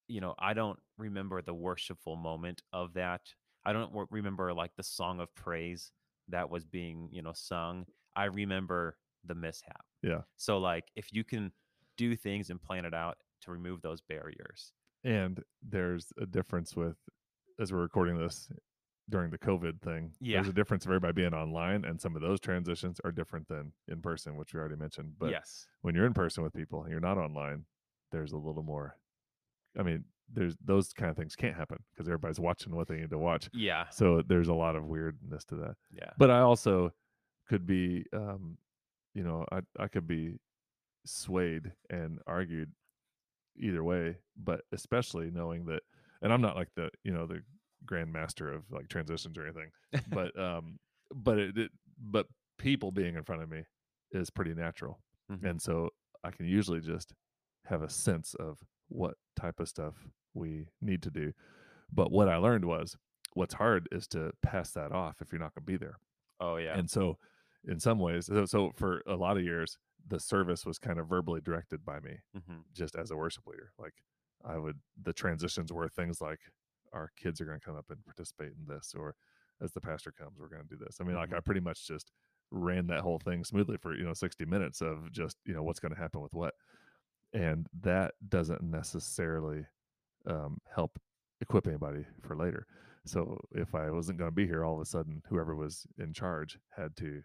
you 0.08 0.20
know 0.20 0.34
i 0.38 0.54
don't 0.54 0.78
remember 0.98 1.42
the 1.42 1.54
worshipful 1.54 2.16
moment 2.16 2.62
of 2.72 2.94
that 2.94 3.34
i 3.64 3.72
don't 3.72 3.92
remember 4.10 4.52
like 4.52 4.74
the 4.76 4.82
song 4.82 5.20
of 5.20 5.34
praise 5.34 5.92
that 6.28 6.50
was 6.50 6.64
being 6.64 7.08
you 7.12 7.22
know 7.22 7.32
sung 7.32 7.86
i 8.16 8.24
remember 8.24 8.98
the 9.24 9.34
mishap 9.34 9.84
Yeah. 10.02 10.22
so 10.36 10.58
like 10.58 10.90
if 10.96 11.12
you 11.12 11.24
can 11.24 11.52
do 12.10 12.16
things 12.16 12.50
and 12.50 12.60
plan 12.60 12.84
it 12.84 12.94
out 12.94 13.16
to 13.42 13.50
remove 13.50 13.82
those 13.82 14.00
barriers 14.00 14.72
and 15.04 15.42
there's 15.68 16.12
a 16.20 16.26
difference 16.26 16.74
with 16.76 16.96
as 17.60 17.72
we're 17.72 17.80
recording 17.80 18.16
this 18.18 18.48
during 19.10 19.30
the 19.30 19.38
covid 19.38 19.80
thing 19.82 20.12
Yeah. 20.20 20.36
there's 20.38 20.48
a 20.48 20.52
difference 20.52 20.84
of 20.84 20.90
everybody 20.90 21.12
being 21.12 21.34
online 21.34 21.84
and 21.84 22.00
some 22.00 22.14
of 22.16 22.22
those 22.22 22.40
transitions 22.40 23.00
are 23.04 23.10
different 23.12 23.48
than 23.48 23.72
in 23.88 24.00
person 24.00 24.36
which 24.36 24.54
we 24.54 24.60
already 24.60 24.76
mentioned 24.76 25.14
but 25.18 25.30
yes 25.30 25.66
when 25.82 25.94
you're 25.94 26.06
in 26.06 26.14
person 26.14 26.42
with 26.44 26.52
people 26.52 26.82
and 26.82 26.90
you're 26.90 27.00
not 27.00 27.18
online 27.18 27.64
there's 28.12 28.32
a 28.32 28.36
little 28.36 28.62
more 28.62 28.96
i 29.78 29.82
mean 29.82 30.04
there's 30.34 30.56
those 30.64 30.92
kind 30.92 31.10
of 31.10 31.16
things 31.16 31.34
can't 31.36 31.56
happen 31.56 31.78
because 31.92 32.08
everybody's 32.08 32.40
watching 32.40 32.74
what 32.74 32.88
they 32.88 32.96
need 32.96 33.10
to 33.10 33.18
watch. 33.18 33.50
Yeah. 33.52 33.84
So 33.90 34.22
there's 34.26 34.48
a 34.48 34.54
lot 34.54 34.76
of 34.76 34.86
weirdness 34.86 35.44
to 35.46 35.56
that. 35.56 35.74
Yeah. 35.94 36.08
But 36.16 36.30
I 36.30 36.38
also 36.40 36.94
could 37.50 37.66
be, 37.66 38.06
um, 38.14 38.56
you 39.12 39.24
know, 39.24 39.44
I 39.52 39.58
I 39.78 39.88
could 39.88 40.06
be 40.06 40.38
swayed 41.04 41.72
and 41.90 42.18
argued 42.26 42.72
either 43.56 43.84
way, 43.84 44.16
but 44.36 44.62
especially 44.72 45.30
knowing 45.30 45.66
that, 45.66 45.82
and 46.22 46.32
I'm 46.32 46.40
not 46.40 46.56
like 46.56 46.68
the 46.76 46.90
you 47.04 47.12
know 47.12 47.26
the 47.26 47.42
grandmaster 47.86 48.54
of 48.54 48.64
like 48.70 48.88
transitions 48.88 49.36
or 49.36 49.44
anything, 49.46 49.70
but 50.10 50.38
um, 50.38 50.78
but 51.14 51.38
it, 51.38 51.58
it 51.58 51.70
but 51.98 52.26
people 52.58 52.90
being 52.92 53.16
in 53.16 53.24
front 53.24 53.42
of 53.42 53.50
me 53.50 53.64
is 54.12 54.30
pretty 54.30 54.54
natural, 54.54 55.00
Mhm. 55.30 55.50
and 55.50 55.62
so 55.62 55.90
I 56.24 56.30
can 56.30 56.46
usually 56.46 56.80
just 56.80 57.12
have 57.66 57.82
a 57.82 57.90
sense 57.90 58.34
of 58.34 58.58
what 58.88 59.14
type 59.36 59.60
of 59.60 59.68
stuff 59.68 59.94
we 60.34 60.66
need 60.80 61.02
to 61.02 61.10
do. 61.10 61.32
But 61.92 62.10
what 62.10 62.28
I 62.28 62.36
learned 62.36 62.64
was 62.64 62.96
what's 63.34 63.54
hard 63.54 63.88
is 63.92 64.06
to 64.08 64.32
pass 64.42 64.72
that 64.72 64.92
off 64.92 65.20
if 65.20 65.32
you're 65.32 65.38
not 65.40 65.54
going 65.54 65.64
to 65.64 65.72
be 65.72 65.76
there. 65.76 65.96
Oh 66.40 66.56
yeah. 66.56 66.76
And 66.76 66.90
so, 66.90 67.18
in 67.64 67.78
some 67.80 67.98
ways, 67.98 68.26
so, 68.26 68.44
so 68.46 68.72
for 68.76 69.02
a 69.06 69.14
lot 69.14 69.36
of 69.36 69.42
years, 69.44 69.78
the 70.06 70.20
service 70.20 70.66
was 70.66 70.78
kind 70.78 70.98
of 70.98 71.08
verbally 71.08 71.40
directed 71.40 71.84
by 71.84 72.00
me, 72.00 72.18
hmm 72.34 72.62
just 72.72 72.96
as 72.96 73.10
a 73.10 73.16
worship 73.16 73.46
leader. 73.46 73.72
Like 73.78 73.94
I 74.44 74.58
would, 74.58 74.80
the 75.00 75.12
transitions 75.12 75.72
were 75.72 75.88
things 75.88 76.20
like, 76.20 76.40
our 76.92 77.10
kids 77.16 77.40
are 77.40 77.46
going 77.46 77.58
to 77.58 77.64
come 77.64 77.76
up 77.76 77.90
and 77.90 78.04
participate 78.04 78.52
in 78.52 78.66
this, 78.66 78.94
or 78.94 79.16
as 79.60 79.72
the 79.72 79.80
pastor 79.80 80.12
comes, 80.12 80.38
we're 80.38 80.48
going 80.48 80.62
to 80.62 80.68
do 80.68 80.76
this. 80.76 80.98
I 81.00 81.04
mean, 81.04 81.16
like 81.16 81.32
Mhm. 81.32 81.36
I 81.36 81.40
pretty 81.40 81.60
much 81.60 81.86
just 81.86 82.12
ran 82.50 82.86
that 82.88 83.00
whole 83.00 83.18
thing 83.18 83.44
smoothly 83.44 83.78
for 83.78 83.94
you 83.96 84.04
know 84.04 84.12
60 84.14 84.44
minutes 84.44 84.82
of 84.82 85.10
just 85.12 85.38
you 85.46 85.54
know 85.54 85.62
what's 85.62 85.80
going 85.80 85.94
to 85.94 85.98
happen 86.00 86.20
with 86.20 86.34
what, 86.34 86.54
and 87.32 87.68
that 87.80 88.14
doesn't 88.28 88.62
necessarily 88.62 89.66
um, 90.26 90.58
help 90.74 90.98
equip 91.40 91.66
anybody 91.66 92.06
for 92.22 92.36
later. 92.36 92.66
So 93.06 93.40
if 93.52 93.74
I 93.74 93.90
wasn't 93.90 94.18
going 94.18 94.30
to 94.30 94.34
be 94.34 94.46
here, 94.46 94.64
all 94.64 94.74
of 94.76 94.80
a 94.82 94.86
sudden, 94.86 95.22
whoever 95.28 95.56
was 95.56 95.86
in 95.98 96.12
charge 96.12 96.58
had 96.76 96.96
to 96.98 97.22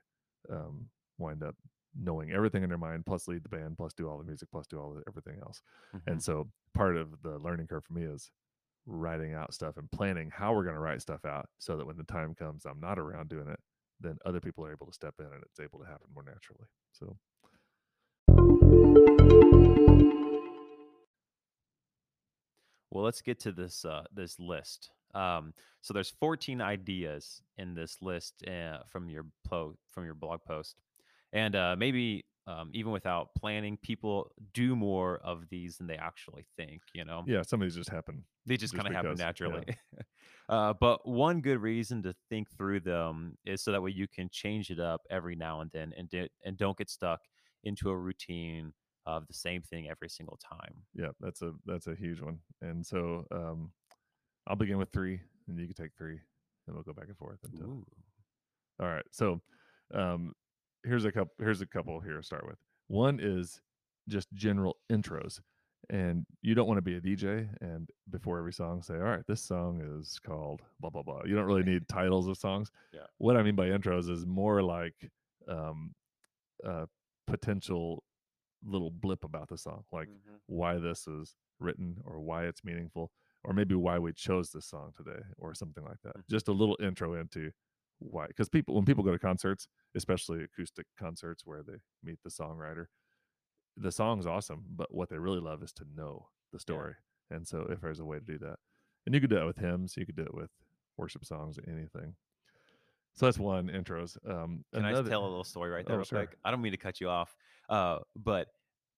um, 0.50 0.90
wind 1.18 1.44
up 1.44 1.56
knowing 2.00 2.32
everything 2.32 2.64
in 2.64 2.70
their 2.70 2.78
mind, 2.78 3.06
plus 3.06 3.28
lead 3.28 3.44
the 3.44 3.50
band, 3.50 3.78
plus 3.78 3.94
do 3.94 4.08
all 4.08 4.18
the 4.18 4.24
music, 4.24 4.50
plus 4.52 4.68
do 4.68 4.80
all 4.80 4.94
the, 4.94 5.04
everything 5.08 5.40
else. 5.42 5.62
Mhm. 5.94 6.02
And 6.08 6.24
so 6.24 6.50
part 6.74 6.96
of 6.98 7.22
the 7.24 7.38
learning 7.40 7.68
curve 7.68 7.84
for 7.86 7.94
me 7.94 8.04
is 8.04 8.32
writing 8.86 9.34
out 9.34 9.54
stuff 9.54 9.78
and 9.78 9.92
planning 9.92 10.30
how 10.30 10.54
we're 10.54 10.64
going 10.64 10.76
to 10.76 10.80
write 10.82 11.02
stuff 11.02 11.26
out 11.26 11.50
so 11.58 11.76
that 11.78 11.86
when 11.86 11.98
the 11.98 12.04
time 12.04 12.34
comes, 12.34 12.66
I'm 12.66 12.80
not 12.80 12.98
around 13.00 13.30
doing 13.30 13.48
it, 13.50 13.60
then 14.00 14.18
other 14.26 14.40
people 14.40 14.66
are 14.66 14.72
able 14.72 14.86
to 14.86 14.94
step 14.94 15.16
in 15.20 15.26
and 15.26 15.44
it's 15.44 15.60
able 15.60 15.80
to 15.80 15.86
happen 15.86 16.08
more 16.14 16.24
naturally. 16.24 16.68
So 16.94 17.18
Well, 22.92 23.04
let's 23.04 23.22
get 23.22 23.40
to 23.42 23.52
this 23.52 23.86
uh, 23.86 24.04
this 24.14 24.40
list. 24.40 24.90
Um, 25.14 25.54
so 25.82 25.94
there's 25.94 26.10
14 26.20 26.62
ideas 26.62 27.42
in 27.58 27.74
this 27.74 27.98
list 28.02 28.44
uh, 28.48 28.80
from 28.88 29.10
your 29.10 29.26
plo- 29.48 29.76
from 29.90 30.06
your 30.06 30.14
blog 30.14 30.42
post, 30.48 30.76
and 31.34 31.56
uh, 31.56 31.76
maybe 31.78 32.26
um, 32.48 32.70
even 32.74 32.92
without 32.92 33.30
planning, 33.38 33.78
people 33.82 34.32
do 34.54 34.76
more 34.76 35.20
of 35.24 35.44
these 35.50 35.78
than 35.78 35.88
they 35.88 35.98
actually 35.98 36.46
think. 36.56 36.82
You 36.94 37.06
know, 37.06 37.24
yeah, 37.28 37.42
some 37.42 37.62
of 37.62 37.66
these 37.66 37.76
just 37.76 37.90
happen. 37.90 38.24
they 38.46 38.56
just, 38.56 38.74
just 38.74 38.76
kind 38.76 38.88
of 38.88 38.94
happen 38.94 39.12
because, 39.12 39.20
yeah. 39.20 39.26
naturally. 39.26 39.66
uh, 40.50 40.74
but 40.80 41.08
one 41.08 41.42
good 41.42 41.60
reason 41.62 42.02
to 42.04 42.16
think 42.30 42.50
through 42.58 42.80
them 42.80 43.38
is 43.46 43.62
so 43.62 43.72
that 43.72 43.82
way 43.82 43.92
you 43.92 44.08
can 44.08 44.30
change 44.32 44.70
it 44.70 44.80
up 44.80 45.02
every 45.10 45.36
now 45.36 45.62
and 45.62 45.70
then, 45.74 45.94
and 45.98 46.10
di- 46.10 46.30
and 46.46 46.58
don't 46.58 46.78
get 46.78 46.90
stuck 46.90 47.20
into 47.64 47.90
a 47.90 47.98
routine 47.98 48.72
of 49.06 49.28
the 49.28 49.34
same 49.34 49.62
thing 49.62 49.90
every 49.90 50.10
single 50.10 50.38
time. 50.38 50.74
Yeah, 50.96 51.10
that's 51.20 51.42
a 51.42 51.52
that's 51.66 51.88
a 51.88 51.96
huge 51.96 52.22
one. 52.22 52.40
And 52.62 52.86
so 52.86 53.26
um, 53.32 53.72
I'll 54.48 54.56
begin 54.56 54.78
with 54.78 54.92
three, 54.94 55.20
and 55.50 55.60
you 55.60 55.66
can 55.66 55.76
take 55.76 55.92
three, 55.98 56.20
and 56.68 56.76
we'll 56.76 56.84
go 56.84 56.94
back 56.94 57.08
and 57.08 57.18
forth 57.18 57.40
until 57.44 57.68
Ooh. 57.68 57.86
All 58.80 58.88
right. 58.88 59.06
So 59.12 59.42
um 59.94 60.34
here's 60.88 61.06
a 61.06 61.12
couple 61.12 61.34
here's 61.40 61.62
a 61.62 61.68
couple 61.68 62.00
here 62.00 62.18
to 62.18 62.24
start 62.24 62.46
with. 62.48 62.58
One 62.88 63.20
is 63.22 63.62
just 64.08 64.32
general 64.34 64.78
intros. 64.92 65.40
And 65.90 66.26
you 66.42 66.54
don't 66.54 66.68
want 66.68 66.80
to 66.80 66.82
be 66.82 66.96
a 66.96 67.02
DJ 67.02 67.48
and 67.62 67.90
before 68.10 68.40
every 68.40 68.52
song 68.52 68.82
say, 68.82 68.96
All 68.96 69.00
right, 69.02 69.26
this 69.28 69.42
song 69.42 69.82
is 69.82 70.20
called 70.20 70.62
blah 70.82 70.90
blah 70.90 71.04
blah. 71.04 71.22
You 71.26 71.36
don't 71.36 71.46
really 71.46 71.64
need 71.64 71.88
titles 71.88 72.28
of 72.28 72.38
songs. 72.38 72.72
Yeah. 72.94 73.06
What 73.20 73.38
I 73.38 73.44
mean 73.44 73.56
by 73.56 73.68
intros 73.68 74.10
is 74.10 74.26
more 74.26 74.62
like 74.64 74.96
um 75.48 75.94
uh 76.66 76.88
potential 77.26 78.04
little 78.66 78.92
blip 78.92 79.24
about 79.24 79.48
the 79.50 79.58
song. 79.58 79.84
Like 79.94 80.10
Mhm. 80.10 80.40
why 80.48 80.78
this 80.78 81.08
is 81.08 81.36
written 81.60 81.98
or 82.04 82.20
why 82.20 82.46
it's 82.48 82.64
meaningful 82.66 83.12
or 83.44 83.54
maybe 83.54 83.76
why 83.76 83.98
we 84.00 84.12
chose 84.14 84.52
this 84.52 84.66
song 84.66 84.92
today 84.98 85.22
or 85.38 85.54
something 85.54 85.84
like 85.86 86.02
that. 86.04 86.18
Mhm. 86.18 86.28
Just 86.30 86.48
a 86.50 86.54
little 86.54 86.76
intro 86.82 87.14
into 87.14 87.52
why 88.00 88.28
because 88.28 88.50
people 88.50 88.76
when 88.76 88.86
people 88.86 89.04
go 89.04 89.12
to 89.12 89.20
concerts, 89.20 89.68
especially 89.96 90.44
acoustic 90.44 90.86
concerts 91.00 91.44
where 91.46 91.64
they 91.64 91.78
meet 92.04 92.20
the 92.24 92.30
songwriter, 92.30 92.86
the 93.76 93.92
song's 93.92 94.26
awesome, 94.26 94.66
but 94.76 94.94
what 94.94 95.10
they 95.10 95.18
really 95.18 95.40
love 95.40 95.64
is 95.64 95.72
to 95.74 95.86
know 95.96 96.28
the 96.54 96.60
story. 96.60 96.94
And 97.30 97.48
so 97.48 97.68
if 97.70 97.82
there's 97.82 98.00
a 98.00 98.06
way 98.06 98.20
to 98.20 98.26
do 98.26 98.38
that. 98.40 98.58
And 99.06 99.14
you 99.16 99.22
could 99.22 99.30
do 99.30 99.36
that 99.38 99.46
with 99.46 99.58
hymns, 99.58 99.96
you 99.98 100.06
could 100.06 100.16
do 100.16 100.24
it 100.24 100.34
with 100.34 100.50
worship 100.98 101.26
songs, 101.26 101.58
anything. 101.68 102.16
So 103.16 103.26
that's 103.26 103.40
one 103.40 103.68
intros. 103.68 104.18
Um 104.30 104.64
Can 104.74 104.86
I 104.86 104.92
just 104.92 105.10
tell 105.10 105.22
a 105.22 105.28
little 105.28 105.44
story 105.44 105.72
right 105.72 105.86
there, 105.86 105.96
Oh, 105.96 105.98
real 106.00 106.06
sure. 106.06 106.20
quick? 106.26 106.38
I 106.46 106.52
don't 106.52 106.62
mean 106.62 106.72
to 106.74 106.78
cut 106.78 107.02
you 107.02 107.10
off, 107.10 107.36
uh, 107.70 108.00
but 108.16 108.48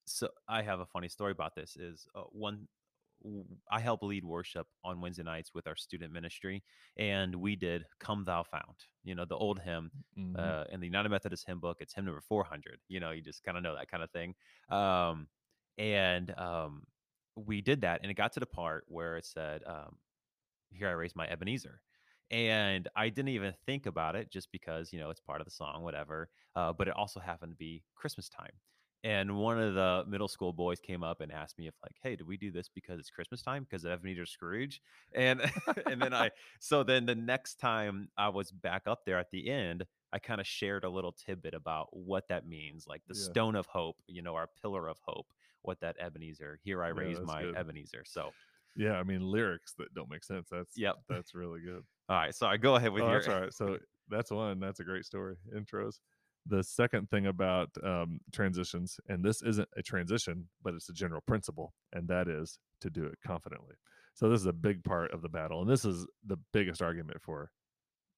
so 0.06 0.30
I 0.48 0.62
have 0.64 0.80
a 0.80 0.86
funny 0.86 1.08
story 1.08 1.32
about 1.32 1.56
this. 1.56 1.78
Is 1.78 2.08
uh, 2.16 2.24
one, 2.32 2.68
I 3.70 3.80
help 3.80 4.02
lead 4.04 4.24
worship 4.26 4.68
on 4.84 5.02
Wednesday 5.02 5.24
nights 5.24 5.54
with 5.54 5.68
our 5.68 5.76
student 5.76 6.14
ministry, 6.14 6.64
and 6.98 7.36
we 7.36 7.56
did 7.56 7.86
"Come 8.00 8.24
Thou 8.24 8.44
Fount." 8.44 8.88
You 9.04 9.16
know, 9.16 9.26
the 9.26 9.36
old 9.38 9.60
hymn 9.60 9.92
Mhm. 10.16 10.54
uh, 10.54 10.66
in 10.70 10.80
the 10.80 10.88
United 10.88 11.10
Methodist 11.10 11.46
Hymn 11.46 11.60
Book. 11.60 11.78
It's 11.82 11.94
hymn 11.94 12.06
number 12.06 12.22
four 12.22 12.44
hundred. 12.44 12.80
You 12.88 13.00
know, 13.00 13.12
you 13.12 13.22
just 13.22 13.44
kind 13.44 13.58
of 13.58 13.64
know 13.64 13.76
that 13.76 13.90
kind 13.90 14.04
of 14.04 14.12
thing. 14.12 14.36
Um, 14.70 15.28
and 15.78 16.32
um, 16.38 16.86
we 17.36 17.62
did 17.62 17.82
that, 17.82 18.02
and 18.02 18.12
it 18.12 18.16
got 18.16 18.34
to 18.34 18.40
the 18.40 18.46
part 18.46 18.86
where 18.88 19.18
it 19.18 19.26
said, 19.26 19.64
um, 19.66 20.00
"Here 20.72 20.90
I 20.90 20.94
raise 20.94 21.16
my 21.16 21.28
Ebenezer." 21.30 21.82
and 22.32 22.88
I 22.96 23.10
didn't 23.10 23.30
even 23.30 23.54
think 23.66 23.88
about 23.88 24.16
it 24.16 24.32
just 24.32 24.52
because 24.52 24.94
you 24.94 25.00
know 25.00 25.10
it's 25.10 25.20
part 25.22 25.42
of 25.42 25.46
the 25.46 25.52
song, 25.52 25.84
whatever. 25.84 26.30
Uh, 26.56 26.74
but 26.74 26.88
it 26.88 26.94
also 26.96 27.20
happened 27.20 27.52
to 27.54 27.58
be 27.58 27.84
Christmas 27.96 28.30
time, 28.30 28.60
and 29.04 29.38
one 29.38 29.60
of 29.60 29.76
the 29.76 30.04
middle 30.08 30.28
school 30.28 30.54
boys 30.54 30.80
came 30.80 31.04
up 31.04 31.22
and 31.22 31.32
asked 31.32 31.58
me 31.58 31.68
if 31.68 31.76
like, 31.84 31.98
"Hey, 32.02 32.16
did 32.16 32.28
we 32.28 32.38
do 32.38 32.52
this 32.52 32.70
because 32.70 33.00
it's 33.00 33.10
Christmas 33.10 33.42
time 33.42 33.64
because 33.64 33.86
of 33.86 33.92
Ebenezer 33.92 34.26
Scrooge?" 34.26 34.82
And 35.14 35.42
and 35.88 36.02
then 36.02 36.14
I 36.14 36.32
so 36.60 36.84
then 36.84 37.06
the 37.06 37.16
next 37.16 37.56
time 37.56 38.10
I 38.18 38.30
was 38.30 38.52
back 38.52 38.84
up 38.88 39.06
there 39.06 39.18
at 39.18 39.32
the 39.32 39.50
end, 39.50 39.86
I 40.12 40.20
kind 40.20 40.42
of 40.42 40.48
shared 40.48 40.84
a 40.84 40.90
little 40.90 41.12
tidbit 41.14 41.54
about 41.54 41.88
what 41.96 42.28
that 42.30 42.46
means, 42.48 42.88
like 42.88 43.04
the 43.08 43.14
Yeah. 43.14 43.34
stone 43.34 43.56
of 43.56 43.68
hope, 43.68 43.98
you 44.08 44.22
know, 44.22 44.36
our 44.36 44.48
pillar 44.62 44.88
of 44.88 45.00
hope. 45.00 45.34
What 45.62 45.82
that 45.82 45.98
Ebenezer, 46.00 46.58
here 46.64 46.82
I 46.84 46.88
Yeah, 46.92 47.20
raise 47.20 47.22
my 47.22 47.48
good. 47.48 47.58
Ebenezer. 47.58 48.04
So, 48.06 48.36
Yeah, 48.76 48.94
I 49.00 49.04
mean 49.04 49.22
lyrics 49.22 49.74
that 49.76 49.94
don't 49.94 50.10
make 50.10 50.24
sense. 50.24 50.50
That's 50.50 50.76
Yep. 50.76 51.00
that's 51.08 51.34
really 51.36 51.62
good. 51.62 51.86
all 52.10 52.18
right, 52.18 52.36
So 52.36 52.48
I 52.48 52.58
go 52.58 52.76
ahead 52.76 52.92
with 52.94 53.06
oh, 53.06 53.08
your. 53.08 53.22
that's 53.22 53.28
all 53.28 53.40
right. 53.42 53.54
So 53.54 53.80
that's 54.08 54.32
one. 54.32 54.60
That's 54.60 54.80
a 54.80 54.84
great 54.84 55.06
story. 55.06 55.38
Intros. 55.54 56.00
The 56.46 56.64
second 56.64 57.10
thing 57.10 57.28
about 57.28 57.70
um, 57.84 58.20
transitions, 58.32 59.00
and 59.08 59.24
this 59.24 59.42
isn't 59.42 59.70
a 59.78 59.84
transition, 59.84 60.48
but 60.64 60.74
it's 60.74 60.90
a 60.90 60.94
general 60.94 61.22
principle, 61.22 61.74
and 61.94 62.08
that 62.08 62.28
is 62.28 62.58
to 62.82 62.90
do 62.90 63.06
it 63.06 63.20
confidently. 63.26 63.76
So 64.16 64.30
this 64.30 64.42
is 64.42 64.48
a 64.48 64.54
big 64.54 64.84
part 64.84 65.12
of 65.12 65.22
the 65.22 65.30
battle, 65.30 65.62
and 65.62 65.70
this 65.70 65.86
is 65.86 66.08
the 66.26 66.38
biggest 66.52 66.82
argument 66.82 67.22
for 67.22 67.52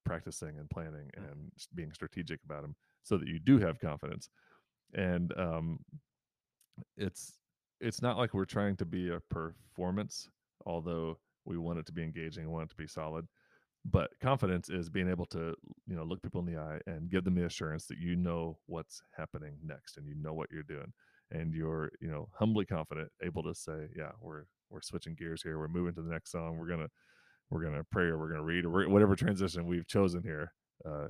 practicing 0.06 0.58
and 0.58 0.70
planning 0.70 1.10
Mm. 1.18 1.32
and 1.32 1.51
being 1.75 1.92
strategic 1.94 2.44
about 2.44 2.62
them, 2.62 2.75
so 3.04 3.18
that 3.18 3.28
you 3.28 3.40
do 3.40 3.60
have 3.60 3.80
confidence. 3.80 4.30
And 4.94 5.38
um, 5.38 5.80
it's 6.98 7.40
it's 7.80 8.01
not 8.01 8.18
like 8.18 8.34
we're 8.34 8.46
trying 8.46 8.78
to 8.78 8.86
be 8.86 9.10
a 9.10 9.20
performance, 9.20 10.30
although 10.66 11.20
we 11.46 11.58
want 11.58 11.80
it 11.80 11.86
to 11.88 11.92
be 11.92 12.04
engaging, 12.04 12.46
we 12.46 12.54
want 12.54 12.66
it 12.66 12.70
to 12.70 12.75
be 12.75 12.88
solid 12.88 13.28
but 13.86 14.12
confidence 14.22 14.70
is 14.70 14.90
being 14.90 15.10
able 15.10 15.26
to 15.26 15.56
you 15.88 15.96
know 15.96 16.04
look 16.04 16.22
people 16.22 16.40
in 16.42 16.46
the 16.46 16.60
eye 16.60 16.80
and 16.88 17.10
give 17.10 17.24
them 17.24 17.36
the 17.36 17.46
assurance 17.46 17.86
that 17.88 17.98
you 17.98 18.16
know 18.16 18.58
what's 18.68 19.02
happening 19.18 19.58
next 19.64 19.98
and 19.98 20.08
you 20.08 20.16
know 20.16 20.34
what 20.34 20.50
you're 20.52 20.64
doing. 20.64 20.92
And 21.32 21.54
you're 21.54 21.92
you 22.02 22.10
know 22.10 22.28
humbly 22.34 22.66
confident 22.66 23.10
able 23.24 23.44
to 23.44 23.56
say 23.56 23.88
yeah 23.96 24.12
we're 24.22 24.44
we're 24.70 24.82
switching 24.82 25.16
gears 25.16 25.42
here. 25.42 25.58
We're 25.58 25.68
moving 25.68 25.94
to 25.96 26.02
the 26.02 26.12
next 26.12 26.32
song. 26.32 26.58
We're 26.58 26.70
gonna 26.70 26.90
we're 27.50 27.64
gonna 27.64 27.84
pray 27.92 28.06
or 28.06 28.18
we're 28.18 28.30
gonna 28.30 28.44
read 28.44 28.66
or 28.66 28.90
whatever 28.90 29.16
transition 29.16 29.66
we've 29.66 29.88
chosen 29.88 30.22
here 30.24 30.54
uh 30.86 31.08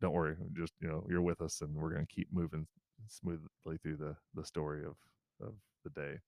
don't 0.00 0.12
worry. 0.12 0.36
Just 0.54 0.74
you 0.80 0.88
know 0.88 1.06
you're 1.08 1.22
with 1.22 1.40
us 1.40 1.60
and 1.62 1.74
we're 1.74 1.92
gonna 1.92 2.06
keep 2.06 2.28
moving 2.32 2.66
smoothly 3.08 3.78
through 3.82 3.96
the 3.96 4.14
the 4.34 4.44
story 4.44 4.84
of 4.84 4.94
of 5.40 5.54
the 5.84 5.90
day. 5.90 6.18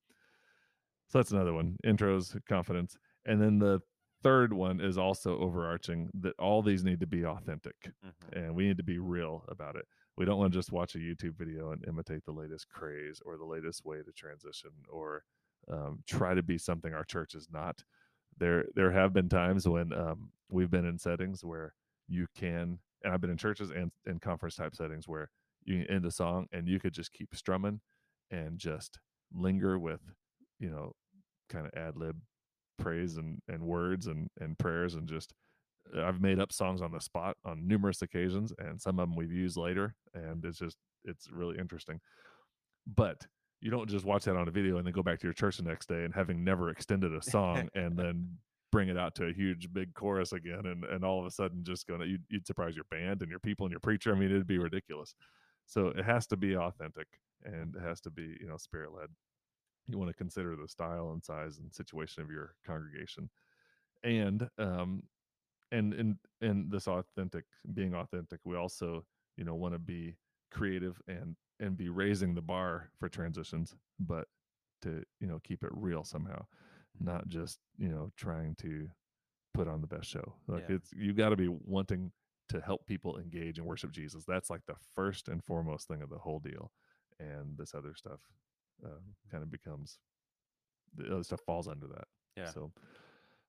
So 1.09 1.19
that's 1.19 1.33
another 1.33 1.55
one. 1.55 1.77
Intros 1.87 2.39
confidence. 2.49 2.97
And 3.27 3.41
then 3.41 3.59
the 3.59 3.81
third 4.23 4.53
one 4.53 4.81
is 4.81 4.99
also 4.99 5.39
overarching 5.39 6.11
that 6.15 6.35
all 6.39 6.63
these 6.63 6.85
need 6.85 7.01
to 7.01 7.07
be 7.07 7.25
authentic 7.25 7.93
Mhm. 8.03 8.33
and 8.33 8.55
we 8.55 8.67
need 8.67 8.77
to 8.77 8.83
be 8.83 8.99
real 8.99 9.45
about 9.49 9.77
it. 9.77 9.87
We 10.17 10.25
don't 10.25 10.39
want 10.39 10.53
to 10.53 10.59
just 10.59 10.73
watch 10.73 10.95
a 10.95 10.99
YouTube 10.99 11.37
video 11.37 11.71
and 11.73 11.85
imitate 11.87 12.25
the 12.25 12.33
latest 12.33 12.69
craze 12.69 13.21
or 13.25 13.37
the 13.37 13.45
latest 13.45 13.85
way 13.85 14.03
to 14.03 14.13
transition 14.13 14.71
or 14.89 15.25
um, 15.69 16.03
try 16.07 16.35
to 16.35 16.43
be 16.43 16.59
something 16.59 16.93
our 16.95 17.05
church 17.05 17.35
is 17.35 17.49
not. 17.51 17.85
There, 18.37 18.67
there 18.75 18.93
have 18.93 19.13
been 19.13 19.29
times 19.29 19.69
when 19.69 19.93
um, 19.93 20.33
we've 20.49 20.71
been 20.71 20.85
in 20.87 20.99
settings 20.99 21.45
where 21.45 21.75
you 22.07 22.27
can, 22.35 22.81
and 23.03 23.13
I've 23.13 23.21
been 23.21 23.31
in 23.31 23.37
churches 23.37 23.71
and 23.71 23.93
in 24.07 24.19
conference 24.21 24.57
type 24.57 24.75
settings 24.75 25.09
where 25.09 25.31
you 25.65 25.85
end 25.89 26.07
a 26.07 26.11
song 26.11 26.47
and 26.53 26.69
you 26.69 26.81
could 26.81 26.95
just 26.95 27.13
keep 27.13 27.35
strumming 27.35 27.81
and 28.31 28.59
just 28.59 29.01
linger 29.33 29.79
with, 29.79 30.01
you 30.59 30.71
know, 30.71 30.95
kind 31.49 31.67
of 31.67 31.73
ad 31.75 31.97
lib 31.97 32.21
praise 32.79 33.17
and, 33.17 33.41
and 33.49 33.63
words 33.63 34.07
and, 34.07 34.29
and 34.41 34.59
prayers 34.59 34.95
and 34.95 35.09
just 35.09 35.33
uh, 35.97 36.05
I've 36.05 36.21
made 36.21 36.39
up 36.39 36.53
songs 36.53 36.83
on 36.83 36.93
the 36.93 37.01
spot 37.01 37.37
on 37.45 37.67
numerous 37.67 38.03
occasions, 38.03 38.53
and 38.59 38.81
some 38.81 38.99
of 38.99 39.09
them 39.09 39.17
we've 39.17 39.33
used 39.33 39.57
later, 39.57 39.95
and 40.15 40.45
it's 40.45 40.59
just 40.59 40.77
it's 41.05 41.31
really 41.31 41.59
interesting. 41.59 42.01
But 42.87 43.27
you 43.61 43.71
don't 43.71 43.89
just 43.89 44.05
watch 44.05 44.25
that 44.25 44.37
on 44.37 44.49
a 44.49 44.53
video 44.53 44.77
and 44.79 44.87
then 44.87 44.93
go 44.93 45.03
back 45.03 45.19
to 45.21 45.27
your 45.27 45.35
church 45.35 45.57
the 45.57 45.63
next 45.65 45.89
day 45.89 46.05
and 46.05 46.15
having 46.15 46.45
never 46.45 46.71
extended 46.71 47.13
a 47.13 47.23
song 47.23 47.69
and 47.75 47.97
then 47.97 48.39
bring 48.71 48.89
it 48.89 48.97
out 48.97 49.15
to 49.17 49.27
a 49.27 49.33
huge 49.33 49.73
big 49.73 49.93
chorus 49.95 50.33
again 50.33 50.67
and, 50.67 50.85
and 50.85 51.05
all 51.05 51.19
of 51.19 51.27
a 51.27 51.31
sudden 51.31 51.65
just 51.65 51.87
going 51.87 52.01
to 52.01 52.07
you'd, 52.07 52.23
you'd 52.29 52.47
surprise 52.47 52.77
your 52.77 52.85
band 52.91 53.21
and 53.21 53.31
your 53.31 53.41
people 53.41 53.67
and 53.67 53.73
your 53.73 53.81
preacher. 53.81 54.15
I 54.15 54.19
mean, 54.19 54.31
it'd 54.31 54.47
be 54.47 54.59
ridiculous. 54.59 55.15
So 55.67 55.89
it 55.89 56.05
has 56.05 56.27
to 56.29 56.37
be 56.37 56.57
authentic 56.57 57.09
and 57.45 57.75
it 57.75 57.83
has 57.83 58.01
to 58.03 58.11
be 58.11 58.37
you 58.41 58.47
know 58.49 58.57
spirit 58.57 58.91
led. 58.95 59.09
You 59.89 59.99
want 59.99 60.11
to 60.11 60.15
consider 60.15 60.55
the 60.55 60.69
style 60.69 61.11
and 61.13 61.25
size 61.25 61.59
and 61.59 61.73
situation 61.73 62.23
of 62.23 62.31
your 62.31 62.55
congregation, 62.67 63.31
and 64.05 64.49
um, 64.59 65.03
and 65.73 65.95
and 65.95 66.17
and 66.41 66.71
this 66.71 66.87
authentic 66.87 67.45
being 67.75 67.95
authentic 67.95 68.41
we 68.45 68.57
also 68.57 69.05
you 69.37 69.45
know 69.45 69.55
want 69.55 69.75
to 69.75 69.79
be 69.79 70.17
creative 70.51 71.01
and 71.09 71.37
and 71.61 71.77
be 71.77 71.89
raising 71.89 72.35
the 72.35 72.41
bar 72.41 72.91
for 72.99 73.09
transitions 73.09 73.75
but 73.99 74.29
to 74.81 75.03
you 75.21 75.27
know 75.27 75.41
keep 75.45 75.63
it 75.63 75.71
real 75.73 76.05
somehow 76.05 76.43
not 77.01 77.29
just 77.29 77.59
you 77.77 77.89
know 77.89 78.11
trying 78.17 78.55
to 78.55 78.89
put 79.55 79.69
on 79.69 79.81
the 79.81 79.87
best 79.87 80.09
show. 80.09 80.35
Like 80.47 80.65
Yeah. 80.69 80.77
it's 80.77 80.93
you 80.93 81.13
got 81.13 81.31
to 81.31 81.37
be 81.37 81.49
wanting 81.49 82.13
to 82.49 82.61
help 82.61 82.87
people 82.87 83.19
engage 83.19 83.59
and 83.59 83.67
worship 83.67 83.91
jesus. 83.91 84.25
That's 84.25 84.51
like 84.51 84.65
the 84.67 84.77
first 84.95 85.29
and 85.29 85.45
foremost 85.45 85.89
thing 85.89 86.01
of 86.03 86.11
the 86.11 86.19
whole 86.19 86.39
deal 86.39 86.73
and 87.19 87.59
this 87.59 87.75
other 87.75 87.95
stuff 87.95 88.21
uh, 88.85 89.01
kind 89.31 89.43
of 89.43 89.51
becomes 89.51 89.99
the 90.97 91.13
other 91.13 91.23
stuff 91.23 91.41
falls 91.47 91.69
under 91.69 91.87
that 91.87 92.07
Yeah. 92.37 92.51
so 92.53 92.73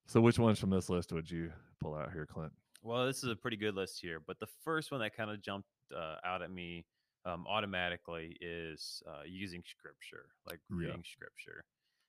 so 0.07 0.21
which 0.21 0.39
ones 0.39 0.59
from 0.59 0.69
this 0.71 0.89
list 0.89 1.11
would 1.13 1.29
you 1.29 1.51
pull 1.79 1.95
out 1.95 2.11
here 2.11 2.25
clint 2.25 2.51
Well, 2.81 3.05
this 3.05 3.23
is 3.23 3.29
a 3.29 3.35
pretty 3.35 3.57
good 3.57 3.75
list 3.75 3.99
here, 4.01 4.19
but 4.25 4.39
the 4.39 4.47
first 4.63 4.91
one 4.91 5.01
that 5.01 5.15
kind 5.15 5.29
of 5.29 5.41
jumped 5.41 5.67
uh, 5.95 6.15
out 6.23 6.41
at 6.41 6.49
me 6.51 6.85
um, 7.25 7.45
automatically 7.47 8.37
is 8.41 9.03
uh, 9.07 9.23
using 9.25 9.61
scripture, 9.65 10.27
like 10.47 10.59
Yeah. 10.69 10.77
reading 10.77 11.03
scripture. 11.03 11.65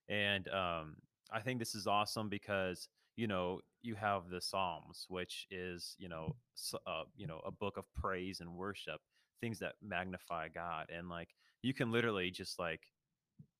And 0.08 0.48
um, 0.48 0.96
I 1.32 1.40
think 1.40 1.58
this 1.58 1.74
is 1.74 1.86
awesome 1.86 2.28
because 2.28 2.88
you 3.16 3.26
know 3.26 3.60
you 3.82 3.94
have 3.96 4.30
the 4.30 4.40
Psalms, 4.40 5.06
which 5.08 5.46
is 5.50 5.96
you 5.98 6.08
know 6.08 6.36
uh, 6.86 7.04
you 7.16 7.26
know 7.26 7.40
a 7.44 7.50
book 7.50 7.76
of 7.76 7.84
praise 7.94 8.40
and 8.40 8.54
worship, 8.54 9.00
things 9.40 9.58
that 9.58 9.74
magnify 9.82 10.48
God, 10.48 10.86
and 10.96 11.08
like 11.08 11.34
you 11.62 11.74
can 11.74 11.90
literally 11.90 12.30
just 12.30 12.58
like 12.58 12.82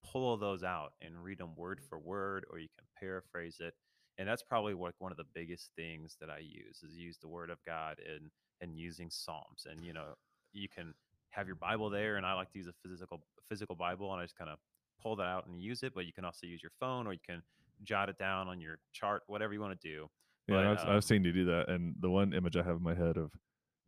pull 0.05 0.37
those 0.37 0.63
out 0.63 0.93
and 1.03 1.23
read 1.23 1.39
them 1.39 1.55
word 1.57 1.81
for 1.89 1.99
word, 1.99 2.45
or 2.51 2.59
you 2.59 2.69
can 2.79 2.87
paraphrase 2.99 3.57
it 3.61 3.75
and 4.21 4.29
that's 4.29 4.43
probably 4.43 4.75
like 4.75 4.95
one 4.99 5.11
of 5.11 5.17
the 5.17 5.25
biggest 5.35 5.71
things 5.77 6.19
that 6.21 6.29
I 6.29 6.41
use 6.41 6.83
is 6.87 6.95
use 6.95 7.17
the 7.17 7.27
Word 7.29 7.49
of 7.49 7.59
God 7.65 7.97
and 8.07 8.31
and 8.61 8.77
using 8.77 9.09
Psalms. 9.11 9.67
And 9.69 9.83
you 9.83 9.95
know, 9.95 10.09
you 10.53 10.69
can 10.69 10.93
have 11.31 11.47
your 11.47 11.57
Bible 11.57 11.89
there, 11.89 12.17
and 12.17 12.27
I 12.27 12.35
like 12.35 12.53
to 12.53 12.59
use 12.59 12.67
a 12.67 12.75
physical 12.87 13.23
physical 13.49 13.75
Bible, 13.75 14.13
and 14.13 14.21
I 14.21 14.25
just 14.25 14.37
kind 14.37 14.51
of 14.51 14.59
pull 15.03 15.17
that 15.17 15.25
out 15.25 15.47
and 15.47 15.59
use 15.59 15.83
it. 15.83 15.95
But 15.95 16.05
you 16.05 16.13
can 16.13 16.27
also 16.27 16.47
use 16.47 16.63
your 16.63 16.73
phone, 16.79 17.07
or 17.07 17.15
you 17.15 17.19
can 17.27 17.43
jot 17.83 18.11
it 18.11 18.19
down 18.19 18.47
on 18.47 18.61
your 18.61 18.77
chart, 18.93 19.23
whatever 19.27 19.55
you 19.55 19.61
want 19.61 19.81
to 19.81 19.89
do. 19.89 20.07
Yeah, 20.49 20.57
But, 20.57 20.67
I've, 20.67 20.79
um, 20.81 20.97
I've 20.97 21.05
seen 21.05 21.25
you 21.25 21.33
do 21.33 21.47
that, 21.47 21.71
and 21.71 21.95
the 21.99 22.11
one 22.11 22.35
image 22.35 22.57
I 22.57 22.63
have 22.63 22.77
in 22.77 22.83
my 22.83 22.95
head 22.95 23.17
of 23.17 23.31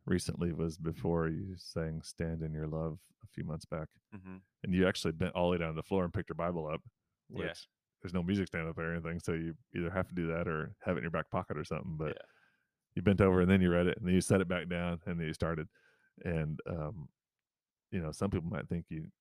recently 0.05 0.51
was 0.53 0.77
before 0.77 1.27
you 1.29 1.55
sang 1.57 2.01
"Stand 2.01 2.41
in 2.41 2.53
Your 2.53 2.67
Love" 2.67 2.99
a 3.23 3.27
few 3.27 3.43
months 3.43 3.65
back, 3.65 3.87
mhm. 4.13 4.41
and 4.63 4.73
you 4.73 4.87
actually 4.87 5.13
bent 5.13 5.33
all 5.35 5.45
the 5.45 5.51
way 5.51 5.57
down 5.57 5.69
to 5.69 5.75
the 5.75 5.83
floor 5.83 6.03
and 6.03 6.13
picked 6.13 6.29
your 6.29 6.35
Bible 6.35 6.67
up. 6.67 6.81
Which 7.29 7.47
Yeah. 7.47 7.53
there's 8.01 8.13
no 8.13 8.21
music 8.23 8.47
stand 8.47 8.67
up 8.67 8.75
there 8.75 8.89
or 8.89 8.93
anything, 8.93 9.19
so 9.19 9.33
you 9.33 9.55
either 9.75 9.89
have 9.89 10.07
to 10.09 10.13
do 10.15 10.27
that 10.27 10.47
or 10.47 10.75
have 10.81 10.95
it 10.97 10.99
in 10.99 11.03
your 11.03 11.11
back 11.11 11.29
pocket 11.29 11.57
or 11.57 11.63
something. 11.63 11.95
But 11.97 12.15
Yeah. 12.17 12.25
you 12.95 13.01
bent 13.01 13.21
over 13.21 13.41
and 13.41 13.49
then 13.49 13.61
you 13.61 13.71
read 13.71 13.87
it, 13.87 13.97
and 13.97 14.05
then 14.05 14.13
you 14.13 14.21
set 14.21 14.41
it 14.41 14.47
back 14.47 14.67
down, 14.67 15.01
and 15.05 15.19
then 15.19 15.25
you 15.27 15.33
started. 15.33 15.69
And 16.25 16.59
um, 16.67 17.09
you 17.91 18.01
know, 18.01 18.11
some 18.11 18.29
people 18.31 18.49
might 18.49 18.67
think 18.67 18.85
you. 18.89 19.11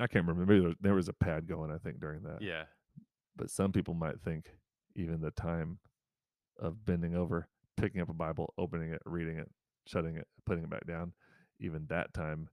I 0.00 0.06
can't 0.08 0.26
remember. 0.26 0.44
Maybe 0.52 0.64
there 0.64 0.74
there 0.80 0.94
was 0.94 1.08
a 1.08 1.12
pad 1.12 1.46
going. 1.46 1.70
I 1.70 1.78
think 1.78 2.00
during 2.00 2.22
that. 2.24 2.42
Yeah. 2.42 2.66
but 3.36 3.48
some 3.50 3.72
people 3.72 3.94
might 3.94 4.20
think 4.20 4.58
even 4.94 5.20
the 5.22 5.30
time 5.30 5.78
of 6.58 6.84
bending 6.84 7.14
over, 7.14 7.48
picking 7.78 8.00
up 8.02 8.10
a 8.10 8.12
Bible, 8.12 8.52
opening 8.58 8.92
it, 8.92 9.00
reading 9.06 9.38
it, 9.38 9.50
shutting 9.86 10.16
it, 10.16 10.26
putting 10.46 10.64
it 10.64 10.70
back 10.70 10.86
down, 10.86 11.12
even 11.60 11.86
that 11.88 12.12
time, 12.14 12.48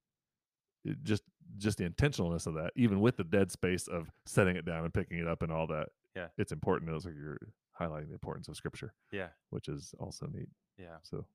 it 0.86 0.98
just 1.04 1.24
just 1.58 1.78
the 1.80 1.90
intentionalness 1.90 2.46
of 2.48 2.54
that, 2.54 2.72
even 2.76 3.00
with 3.00 3.18
the 3.18 3.24
dead 3.24 3.52
space 3.52 3.88
of 3.88 4.10
setting 4.26 4.56
it 4.56 4.66
down 4.66 4.84
and 4.84 4.94
picking 4.94 5.18
it 5.18 5.28
up 5.28 5.42
and 5.42 5.52
all 5.52 5.66
that, 5.68 5.90
Yeah. 6.16 6.28
it's 6.38 6.52
important. 6.52 6.92
It's 6.92 7.06
like 7.06 7.16
you're 7.16 7.40
highlighting 7.80 8.08
the 8.08 8.14
importance 8.14 8.48
of 8.48 8.56
Scripture, 8.56 8.94
Yeah. 9.12 9.30
which 9.50 9.68
is 9.68 9.96
also 10.00 10.28
neat. 10.28 10.50
Yeah. 10.78 10.98
So 11.02 11.26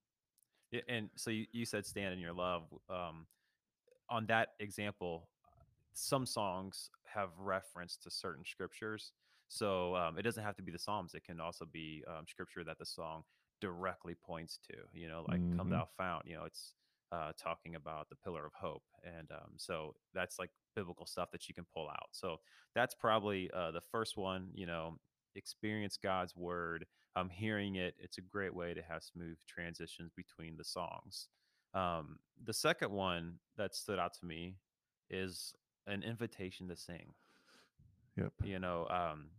Yeah, 0.71 0.83
and 0.89 1.11
so 1.17 1.31
you, 1.31 1.47
you 1.53 1.65
said 1.65 1.85
stand 1.85 2.15
in 2.15 2.21
your 2.21 2.33
love. 2.33 2.63
Um, 2.89 3.27
on 4.09 4.27
that 4.27 4.51
example, 4.61 5.29
some 5.95 6.27
songs 6.27 6.91
have 7.05 7.31
reference 7.39 7.97
to 7.99 8.11
certain 8.11 8.45
scriptures. 8.45 9.13
So 9.49 9.95
um, 9.97 10.19
it 10.19 10.23
doesn't 10.23 10.43
have 10.43 10.57
to 10.57 10.63
be 10.63 10.73
the 10.73 10.79
Psalms. 10.79 11.15
It 11.15 11.25
can 11.25 11.41
also 11.41 11.65
be 11.65 12.03
um, 12.09 12.25
scripture 12.29 12.65
that 12.65 12.79
the 12.79 12.87
song 12.87 13.25
directly 13.65 14.15
points 14.15 14.59
to. 14.71 14.75
You 14.93 15.09
know, 15.09 15.25
like 15.29 15.43
"Come 15.57 15.69
Mhm. 15.69 15.71
Thou 15.71 15.87
Fount." 15.97 16.27
You 16.27 16.35
know, 16.37 16.45
it's 16.45 16.75
uh, 17.13 17.33
talking 17.39 17.75
about 17.77 18.09
the 18.09 18.17
pillar 18.17 18.45
of 18.47 18.53
hope, 18.55 18.85
and 19.03 19.31
um, 19.33 19.55
so 19.57 19.95
that's 20.13 20.39
like 20.39 20.51
biblical 20.75 21.07
stuff 21.07 21.31
that 21.33 21.49
you 21.49 21.55
can 21.55 21.65
pull 21.65 21.89
out. 21.89 22.09
So 22.13 22.39
that's 22.75 22.95
probably 22.95 23.51
uh, 23.53 23.71
the 23.71 23.81
first 23.81 24.17
one. 24.17 24.51
You 24.55 24.67
know, 24.67 24.99
experience 25.35 25.97
God's 25.97 26.35
word. 26.37 26.87
Um, 27.17 27.31
hearing 27.31 27.77
it, 27.77 27.95
it's 27.99 28.19
a 28.19 28.23
great 28.23 28.55
way 28.55 28.75
to 28.75 28.83
have 28.83 29.03
smooth 29.05 29.39
transitions 29.47 30.11
between 30.17 30.57
the 30.57 30.65
songs. 30.65 31.29
Um, 31.73 32.19
the 32.43 32.53
second 32.53 32.91
one 32.91 33.39
that 33.57 33.75
stood 33.77 34.01
out 34.01 34.15
to 34.15 34.27
me 34.27 34.57
is 35.11 35.55
an 35.87 36.03
invitation 36.03 36.69
to 36.69 36.77
sing. 36.77 37.15
yep, 38.17 38.33
You 38.43 38.59
know, 38.59 38.87
um, 38.89 39.31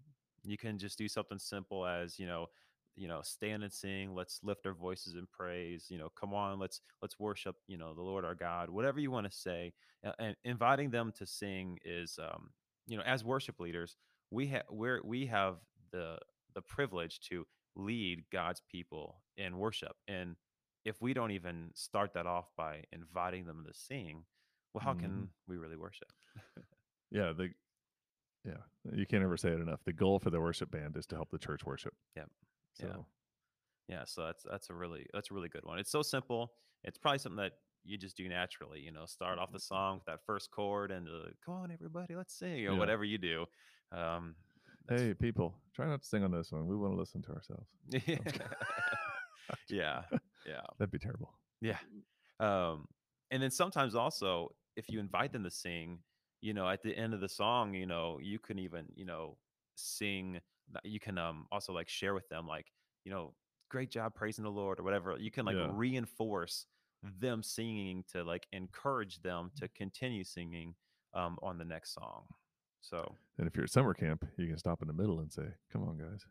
you 0.44 0.58
can 0.58 0.78
just 0.78 0.98
do 0.98 1.08
something 1.08 1.40
simple 1.40 1.86
as 1.86 2.18
you 2.20 2.26
know, 2.26 2.48
you 2.96 3.08
know, 3.08 3.22
stand 3.24 3.64
and 3.64 3.72
sing. 3.74 4.14
Let's 4.16 4.40
lift 4.44 4.66
our 4.66 4.74
voices 4.74 5.16
in 5.16 5.28
praise. 5.32 5.88
You 5.90 5.98
know, 5.98 6.10
come 6.20 6.34
on, 6.34 6.60
let's 6.60 6.82
let's 7.02 7.20
worship. 7.20 7.56
You 7.68 7.78
know, 7.78 7.94
the 7.94 8.02
Lord 8.02 8.26
our 8.26 8.36
God. 8.36 8.70
Whatever 8.70 9.00
you 9.00 9.12
want 9.12 9.30
to 9.30 9.36
say, 9.38 9.74
and 10.20 10.36
inviting 10.44 10.92
them 10.92 11.12
to 11.18 11.26
sing 11.26 11.78
is, 11.86 12.18
um, 12.22 12.52
you 12.88 12.98
know, 12.98 13.04
as 13.04 13.24
worship 13.24 13.60
leaders, 13.60 13.98
we 14.32 14.48
have 14.48 14.64
we're 14.70 15.02
we 15.04 15.26
have 15.28 15.58
the 15.92 16.18
the 16.54 16.62
privilege 16.62 17.20
to 17.30 17.46
lead 17.76 18.24
God's 18.32 18.62
people 18.72 19.22
in 19.38 19.58
worship, 19.58 19.96
and 20.08 20.36
if 20.86 21.02
we 21.02 21.14
don't 21.14 21.32
even 21.32 21.72
start 21.74 22.14
that 22.14 22.28
off 22.28 22.46
by 22.56 22.84
inviting 22.92 23.46
them 23.46 23.66
to 23.68 23.74
sing, 23.74 24.24
well, 24.74 24.84
how 24.84 24.94
Mhm. 24.94 25.00
can 25.00 25.30
we 25.48 25.58
really 25.58 25.78
worship? 25.78 26.12
yeah, 27.12 27.34
the 27.34 27.50
yeah, 28.46 28.62
you 28.94 29.06
can't 29.08 29.24
ever 29.24 29.38
say 29.38 29.50
it 29.50 29.60
enough. 29.60 29.84
The 29.84 29.94
goal 29.94 30.20
for 30.20 30.30
the 30.30 30.40
worship 30.40 30.70
band 30.72 30.96
is 30.98 31.08
to 31.08 31.16
help 31.16 31.32
the 31.32 31.40
church 31.40 31.66
worship. 31.66 31.96
Yep. 32.16 32.30
So 32.76 32.88
Yeah. 32.88 33.04
Yeah, 33.88 34.04
so 34.06 34.26
that's 34.26 34.44
that's 34.44 34.70
a 34.70 34.74
really 34.74 35.06
that's 35.14 35.30
a 35.32 35.34
really 35.34 35.50
good 35.50 35.64
one. 35.64 35.78
It's 35.80 35.92
so 35.92 36.02
simple. 36.02 36.54
It's 36.84 36.98
probably 36.98 37.20
something 37.20 37.38
that 37.38 37.54
you 37.84 37.98
just 37.98 38.18
do 38.18 38.28
naturally. 38.28 38.80
You 38.80 38.92
know, 38.92 39.06
start 39.06 39.38
off 39.38 39.52
the 39.52 39.60
song 39.60 39.98
with 39.98 40.06
that 40.06 40.26
first 40.26 40.50
chord 40.52 40.92
and 40.92 41.08
uh, 41.08 41.30
come 41.46 41.54
on, 41.56 41.72
everybody, 41.72 42.16
let's 42.16 42.34
sing 42.34 42.66
or 42.66 42.74
Yeah. 42.74 42.80
whatever 42.80 43.04
you 43.04 43.20
do. 43.20 43.46
Um, 43.92 44.36
hey, 44.90 45.14
people, 45.14 45.56
try 45.74 45.86
not 45.88 46.02
to 46.02 46.08
sing 46.08 46.24
on 46.24 46.32
this 46.32 46.52
one. 46.52 46.68
We 46.68 46.76
want 46.76 46.94
to 46.94 46.98
listen 47.00 47.22
to 47.24 47.32
ourselves. 47.34 47.70
yeah, 49.70 50.04
yeah, 50.46 50.62
That'd 50.80 50.92
be 50.92 51.00
terrible. 51.00 51.34
yeah. 51.62 51.78
Um, 52.40 52.88
and 53.32 53.42
then 53.42 53.52
sometimes 53.52 53.96
also, 53.96 54.56
if 54.76 54.90
you 54.90 55.00
invite 55.00 55.32
them 55.32 55.44
to 55.44 55.52
sing, 55.52 56.00
you 56.42 56.54
know, 56.54 56.68
at 56.70 56.82
the 56.84 56.96
end 56.96 57.14
of 57.14 57.22
the 57.22 57.30
song, 57.30 57.74
you 57.74 57.86
know, 57.86 58.20
you 58.22 58.40
can 58.40 58.60
even 58.60 58.88
you 58.96 59.06
know 59.06 59.38
sing. 59.76 60.42
You 60.84 61.00
can 61.00 61.18
um 61.18 61.46
also 61.52 61.74
like 61.74 61.90
share 61.90 62.14
with 62.14 62.28
them 62.30 62.48
like 62.48 62.68
you 63.04 63.12
know 63.12 63.34
great 63.70 63.90
job 63.90 64.14
praising 64.16 64.44
the 64.44 64.52
Lord 64.52 64.80
or 64.80 64.84
whatever. 64.84 65.16
You 65.20 65.32
can 65.32 65.46
like 65.46 65.56
Yeah. 65.56 65.70
reinforce 65.72 66.66
them 67.04 67.44
singing 67.44 68.04
to 68.12 68.24
like 68.24 68.48
encourage 68.52 69.22
them 69.22 69.52
to 69.58 69.68
continue 69.70 70.24
singing 70.24 70.76
um, 71.14 71.38
on 71.44 71.58
the 71.58 71.66
next 71.66 71.94
song. 71.94 72.24
So 72.82 73.16
And 73.38 73.48
if 73.48 73.56
you're 73.56 73.64
at 73.66 73.70
summer 73.72 73.94
camp, 73.94 74.26
you 74.38 74.48
can 74.48 74.58
stop 74.58 74.82
in 74.82 74.88
the 74.88 74.94
middle 74.94 75.20
and 75.20 75.32
say, 75.32 75.48
"Come 75.72 75.84
on, 75.84 75.98
guys." 75.98 76.26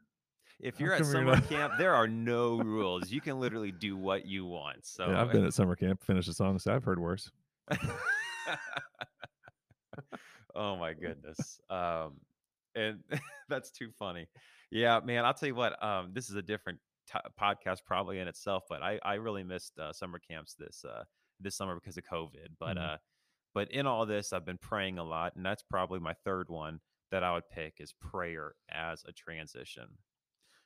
if 0.60 0.78
you're 0.78 0.92
at 0.94 1.04
summer 1.04 1.34
not- 1.34 1.48
camp, 1.48 1.72
there 1.78 1.94
are 1.94 2.06
no 2.06 2.58
rules. 2.58 3.10
You 3.10 3.20
can 3.20 3.40
literally 3.40 3.72
do 3.72 3.96
what 3.96 4.24
you 4.26 4.44
want. 4.46 4.78
So 4.84 5.08
yeah, 5.10 5.20
I've 5.20 5.32
been 5.32 5.44
at 5.44 5.52
summer 5.54 5.74
camp, 5.76 6.02
finished 6.04 6.28
a 6.28 6.32
song, 6.32 6.58
so 6.58 6.72
I've 6.74 6.84
heard 6.84 6.98
worse. 7.00 7.30
oh 10.54 10.76
my 10.76 10.92
goodness. 10.92 11.60
Um, 11.70 12.20
and 12.74 13.02
that's 13.48 13.70
too 13.70 13.90
funny. 13.98 14.26
Yeah, 14.70 15.00
man. 15.00 15.24
I'll 15.24 15.34
tell 15.34 15.48
you 15.48 15.54
what. 15.54 15.82
Um, 15.82 16.12
this 16.12 16.30
is 16.30 16.36
a 16.36 16.42
different 16.42 16.80
t- 17.10 17.18
podcast 17.40 17.84
probably 17.84 18.18
in 18.18 18.28
itself, 18.28 18.64
but 18.68 18.82
I 18.82 18.98
I 19.04 19.14
really 19.14 19.44
missed 19.44 19.78
uh, 19.78 19.92
summer 19.92 20.18
camps 20.18 20.54
this 20.54 20.84
uh 20.84 21.04
this 21.40 21.56
summer 21.56 21.74
because 21.74 21.96
of 21.96 22.04
COVID. 22.04 22.48
But 22.58 22.76
Mhm. 22.76 22.78
uh, 22.78 22.98
but 23.54 23.70
in 23.72 23.86
all 23.86 24.06
this, 24.06 24.32
I've 24.32 24.46
been 24.46 24.58
praying 24.58 24.98
a 24.98 25.04
lot, 25.04 25.36
and 25.36 25.44
that's 25.46 25.62
probably 25.62 26.00
my 26.00 26.14
third 26.24 26.48
one 26.50 26.80
that 27.10 27.22
I 27.24 27.32
would 27.34 27.48
pick 27.48 27.80
is 27.80 27.92
prayer 27.92 28.54
as 28.70 29.04
a 29.06 29.12
transition. 29.12 29.98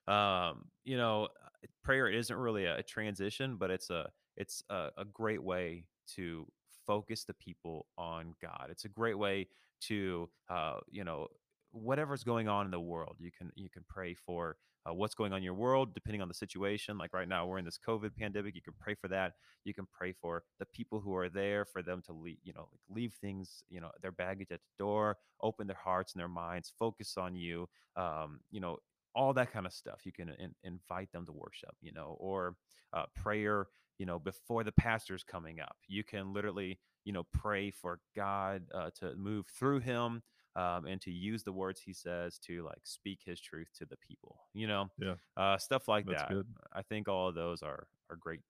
Um, 0.06 0.70
you 0.84 0.96
know, 0.96 1.24
uh, 1.26 1.66
prayer 1.82 2.08
isn't 2.08 2.34
really 2.36 2.64
a, 2.64 2.78
a 2.78 2.82
transition, 2.82 3.56
but 3.56 3.70
it's 3.70 3.90
a 3.90 4.10
it's 4.36 4.62
a, 4.70 4.90
a 4.96 5.04
great 5.04 5.42
way 5.42 5.84
to 6.14 6.46
focus 6.86 7.24
the 7.24 7.34
people 7.34 7.86
on 7.98 8.34
God. 8.40 8.68
It's 8.70 8.84
a 8.86 8.88
great 8.88 9.18
way 9.18 9.48
to 9.82 10.30
uh, 10.48 10.80
you 10.90 11.04
know 11.04 11.28
whatever's 11.72 12.24
going 12.24 12.48
on 12.48 12.64
in 12.64 12.70
the 12.70 12.80
world. 12.80 13.16
You 13.18 13.30
can 13.36 13.50
you 13.54 13.68
can 13.68 13.84
pray 13.88 14.14
for 14.14 14.56
uh, 14.88 14.94
what's 14.94 15.14
going 15.14 15.32
on 15.32 15.38
in 15.38 15.44
your 15.44 15.54
world, 15.54 15.94
depending 15.94 16.22
on 16.22 16.28
the 16.28 16.34
situation. 16.34 16.98
Like 16.98 17.12
right 17.12 17.28
now, 17.28 17.46
we're 17.46 17.58
in 17.58 17.64
this 17.64 17.78
COVID 17.86 18.16
pandemic. 18.16 18.54
You 18.54 18.62
can 18.62 18.74
pray 18.78 18.94
for 18.94 19.08
that. 19.08 19.32
You 19.64 19.74
can 19.74 19.86
pray 19.86 20.12
for 20.12 20.44
the 20.58 20.66
people 20.66 21.00
who 21.00 21.14
are 21.14 21.28
there, 21.28 21.64
for 21.64 21.82
them 21.82 22.02
to 22.06 22.12
leave, 22.12 22.38
you 22.42 22.52
know, 22.52 22.68
like 22.70 22.80
leave 22.88 23.14
things, 23.20 23.62
you 23.68 23.80
know, 23.80 23.90
their 24.02 24.12
baggage 24.12 24.48
at 24.50 24.60
the 24.60 24.82
door, 24.82 25.16
open 25.42 25.66
their 25.66 25.76
hearts 25.76 26.12
and 26.12 26.20
their 26.20 26.28
minds, 26.28 26.72
focus 26.78 27.16
on 27.16 27.34
you. 27.34 27.68
Um, 27.96 28.40
you 28.50 28.60
know, 28.60 28.78
all 29.14 29.32
that 29.34 29.52
kind 29.52 29.66
of 29.66 29.72
stuff. 29.72 30.00
You 30.04 30.12
can 30.12 30.30
in, 30.30 30.54
invite 30.62 31.10
them 31.12 31.26
to 31.26 31.32
worship, 31.32 31.74
you 31.80 31.92
know, 31.92 32.16
or 32.20 32.56
uh, 32.92 33.04
prayer, 33.16 33.66
you 33.98 34.06
know, 34.06 34.18
before 34.18 34.64
the 34.64 34.72
pastor's 34.72 35.24
coming 35.24 35.60
up. 35.60 35.76
You 35.88 36.04
can 36.04 36.32
literally, 36.32 36.78
you 37.04 37.12
know, 37.12 37.26
pray 37.32 37.70
for 37.70 38.00
God 38.14 38.62
uh, 38.72 38.90
to 39.00 39.14
move 39.16 39.46
through 39.58 39.80
him 39.80 40.22
um, 40.58 40.86
and 40.86 41.00
to 41.02 41.10
use 41.12 41.44
the 41.44 41.52
words 41.52 41.80
he 41.80 41.92
says 41.92 42.38
to 42.46 42.64
like 42.64 42.80
speak 42.82 43.20
his 43.24 43.40
truth 43.40 43.68
to 43.78 43.86
the 43.86 43.96
people, 43.96 44.36
you 44.54 44.66
know, 44.66 44.90
Yeah, 44.98 45.14
uh, 45.36 45.56
stuff 45.58 45.86
like 45.86 46.06
that's 46.06 46.22
that. 46.22 46.28
good. 46.30 46.46
I 46.72 46.82
think 46.82 47.08
all 47.08 47.28
of 47.28 47.34
those 47.34 47.62
are 47.62 47.86
are 48.10 48.16
great. 48.16 48.40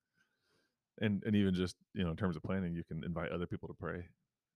And 1.01 1.23
and 1.25 1.37
even 1.37 1.55
just 1.55 1.77
you 1.94 2.05
know 2.05 2.11
in 2.11 2.16
terms 2.16 2.37
of 2.37 2.42
planning, 2.42 2.75
you 2.75 2.83
can 2.83 3.05
invite 3.05 3.31
other 3.31 3.47
people 3.47 3.68
to 3.68 3.75
pray. 3.75 4.07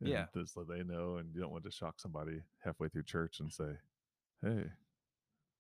Yeah. 0.01 0.27
just 0.35 0.55
so 0.55 0.65
they 0.65 0.83
know, 0.83 1.19
and 1.19 1.33
you 1.33 1.41
don't 1.41 1.53
want 1.53 1.63
to 1.63 1.71
shock 1.71 2.01
somebody 2.01 2.41
halfway 2.65 2.89
through 2.89 3.05
church 3.05 3.39
and 3.39 3.53
say, 3.53 3.79
"Hey, 4.43 4.65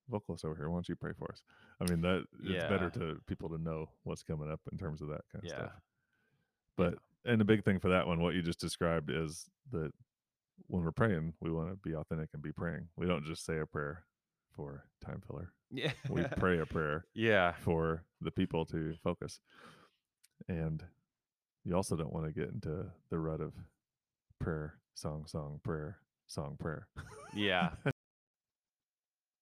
vocalist 0.08 0.44
over 0.44 0.56
here, 0.56 0.68
why 0.68 0.76
don't 0.76 0.88
you 0.88 0.96
pray 0.96 1.12
for 1.16 1.30
us?" 1.30 1.42
I 1.80 1.84
mean, 1.84 2.00
that 2.00 2.24
it's 2.42 2.64
better 2.64 2.90
to 2.90 3.20
people 3.28 3.48
to 3.50 3.58
know 3.58 3.90
what's 4.02 4.24
coming 4.24 4.50
up 4.50 4.60
in 4.72 4.78
terms 4.78 5.00
of 5.00 5.08
that 5.08 5.20
kind 5.30 5.44
of 5.44 5.50
Yeah. 5.50 5.56
stuff. 5.56 5.72
But 6.76 6.98
and 7.24 7.40
the 7.40 7.44
big 7.44 7.64
thing 7.64 7.78
for 7.78 7.90
that 7.90 8.06
one, 8.06 8.20
what 8.20 8.34
you 8.34 8.42
just 8.42 8.58
described 8.58 9.10
is 9.10 9.48
that 9.70 9.92
when 10.66 10.82
we're 10.82 10.92
praying, 10.92 11.34
we 11.40 11.50
want 11.50 11.70
to 11.70 11.76
be 11.76 11.94
authentic 11.94 12.30
and 12.32 12.42
be 12.42 12.52
praying. 12.52 12.88
We 12.96 13.06
don't 13.06 13.24
just 13.24 13.44
say 13.44 13.58
a 13.58 13.66
prayer 13.66 14.04
for 14.54 14.84
time 15.04 15.22
filler. 15.26 15.52
Yeah. 15.70 15.92
We 16.08 16.22
pray 16.38 16.58
a 16.58 16.66
prayer 16.66 17.06
yeah. 17.14 17.52
for 17.60 18.04
the 18.20 18.30
people 18.30 18.64
to 18.66 18.94
focus. 19.02 19.40
And 20.48 20.82
you 21.64 21.74
also 21.76 21.96
don't 21.96 22.12
want 22.12 22.26
to 22.26 22.32
get 22.32 22.50
into 22.50 22.86
the 23.10 23.18
rut 23.18 23.40
of 23.40 23.52
prayer, 24.40 24.74
song, 24.94 25.24
song, 25.26 25.60
prayer, 25.62 25.98
song, 26.26 26.56
prayer. 26.58 26.88
Yeah. 27.34 27.70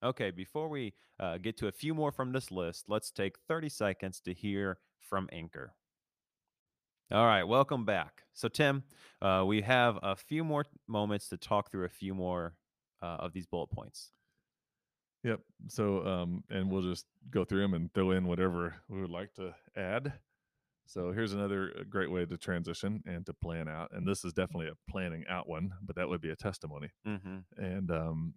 Okay, 0.02 0.30
before 0.30 0.70
we 0.70 0.94
uh, 1.18 1.36
get 1.36 1.58
to 1.58 1.68
a 1.68 1.72
few 1.72 1.92
more 1.92 2.10
from 2.10 2.32
this 2.32 2.50
list, 2.50 2.86
let's 2.88 3.10
take 3.10 3.36
30 3.46 3.68
seconds 3.68 4.18
to 4.22 4.32
hear 4.32 4.78
from 4.98 5.28
Anchor. 5.30 5.74
All 7.12 7.26
right, 7.26 7.42
welcome 7.42 7.84
back. 7.84 8.22
So, 8.34 8.46
Tim, 8.46 8.84
uh, 9.20 9.42
we 9.44 9.62
have 9.62 9.98
a 10.00 10.14
few 10.14 10.44
more 10.44 10.64
moments 10.86 11.28
to 11.30 11.36
talk 11.36 11.68
through 11.68 11.84
a 11.84 11.88
few 11.88 12.14
more 12.14 12.54
uh, 13.02 13.16
of 13.18 13.32
these 13.32 13.46
bullet 13.46 13.66
points. 13.66 14.12
Yep. 15.24 15.40
So, 15.66 16.06
um, 16.06 16.44
and 16.50 16.70
we'll 16.70 16.82
just 16.82 17.06
go 17.28 17.44
through 17.44 17.62
them 17.62 17.74
and 17.74 17.92
throw 17.92 18.12
in 18.12 18.28
whatever 18.28 18.76
we 18.88 19.00
would 19.00 19.10
like 19.10 19.34
to 19.34 19.56
add. 19.76 20.12
So, 20.86 21.10
here's 21.10 21.32
another 21.32 21.72
uh, 21.80 21.82
great 21.90 22.12
way 22.12 22.26
to 22.26 22.36
transition 22.36 23.02
and 23.04 23.26
to 23.26 23.34
plan 23.34 23.66
out. 23.66 23.90
And 23.92 24.06
this 24.06 24.24
is 24.24 24.32
definitely 24.32 24.68
a 24.68 24.78
planning 24.88 25.24
out 25.28 25.48
one, 25.48 25.72
but 25.82 25.96
that 25.96 26.08
would 26.08 26.20
be 26.20 26.30
a 26.30 26.36
testimony. 26.36 26.90
Mm-hmm. 27.08 27.38
And, 27.56 27.90
um, 27.90 28.34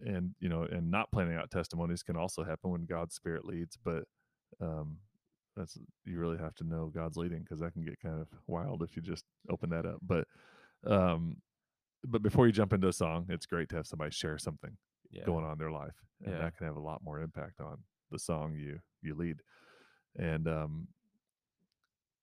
and 0.00 0.34
you 0.38 0.50
know, 0.50 0.64
and 0.70 0.90
not 0.90 1.10
planning 1.12 1.36
out 1.36 1.50
testimonies 1.50 2.02
can 2.02 2.16
also 2.16 2.44
happen 2.44 2.72
when 2.72 2.84
God's 2.84 3.14
Spirit 3.14 3.46
leads. 3.46 3.78
But 3.82 4.04
um, 4.60 4.98
that's 5.56 5.78
you 6.04 6.18
really 6.18 6.38
have 6.38 6.54
to 6.56 6.64
know 6.64 6.90
God's 6.94 7.16
leading 7.16 7.40
because 7.40 7.60
that 7.60 7.72
can 7.72 7.84
get 7.84 8.00
kind 8.00 8.20
of 8.20 8.28
wild 8.46 8.82
if 8.82 8.96
you 8.96 9.02
just 9.02 9.24
open 9.50 9.70
that 9.70 9.86
up. 9.86 9.98
But 10.02 10.26
um, 10.86 11.36
but 12.06 12.22
before 12.22 12.46
you 12.46 12.52
jump 12.52 12.72
into 12.72 12.88
a 12.88 12.92
song, 12.92 13.26
it's 13.28 13.46
great 13.46 13.68
to 13.70 13.76
have 13.76 13.86
somebody 13.86 14.10
share 14.10 14.38
something 14.38 14.76
Yeah. 15.10 15.24
going 15.24 15.44
on 15.44 15.52
in 15.52 15.58
their 15.58 15.70
life 15.70 15.96
and 16.24 16.34
Yeah. 16.34 16.38
that 16.38 16.56
can 16.56 16.66
have 16.66 16.76
a 16.76 16.80
lot 16.80 17.02
more 17.02 17.20
impact 17.20 17.60
on 17.60 17.78
the 18.10 18.18
song 18.18 18.54
you 18.54 18.78
you 19.02 19.14
lead 19.14 19.36
and 20.16 20.48
um 20.48 20.88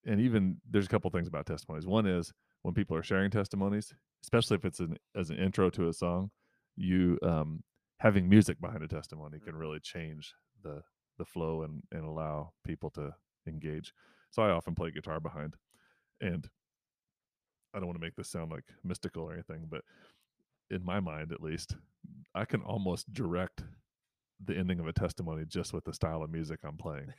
and 0.05 0.19
even 0.19 0.57
there's 0.69 0.85
a 0.85 0.89
couple 0.89 1.09
things 1.09 1.27
about 1.27 1.45
testimonies 1.45 1.85
one 1.85 2.05
is 2.05 2.33
when 2.63 2.73
people 2.73 2.95
are 2.95 3.03
sharing 3.03 3.31
testimonies 3.31 3.93
especially 4.23 4.55
if 4.55 4.65
it's 4.65 4.79
an 4.79 4.97
as 5.15 5.29
an 5.29 5.37
intro 5.37 5.69
to 5.69 5.87
a 5.87 5.93
song 5.93 6.29
you 6.75 7.17
um 7.23 7.63
having 7.99 8.27
music 8.27 8.59
behind 8.59 8.83
a 8.83 8.87
testimony 8.87 9.39
can 9.39 9.55
really 9.55 9.79
change 9.79 10.33
the 10.63 10.81
the 11.17 11.25
flow 11.25 11.63
and 11.63 11.84
and 11.91 12.03
allow 12.03 12.51
people 12.63 12.89
to 12.91 13.13
engage. 13.47 13.93
So 14.32 14.41
i 14.43 14.49
often 14.51 14.75
play 14.75 14.91
guitar 14.91 15.19
behind 15.19 15.56
and 16.21 16.49
i 17.73 17.77
don't 17.80 17.88
want 17.88 17.97
to 17.97 18.06
make 18.06 18.15
this 18.15 18.30
sound 18.30 18.51
like 18.51 18.63
mystical 18.84 19.23
or 19.23 19.34
anything 19.34 19.65
but 19.69 19.82
in 20.69 20.84
my 20.84 20.99
mind 20.99 21.32
at 21.32 21.41
least 21.41 21.75
i 22.36 22.43
can 22.45 22.62
almost 22.62 23.12
direct 23.13 23.63
the 24.45 24.56
ending 24.56 24.80
of 24.80 24.88
a 24.88 24.93
testimony 24.93 25.45
just 25.47 25.73
with 25.73 25.84
the 25.86 25.93
style 25.93 26.21
of 26.23 26.30
music 26.30 26.60
i'm 26.63 26.77
playing. 26.77 27.12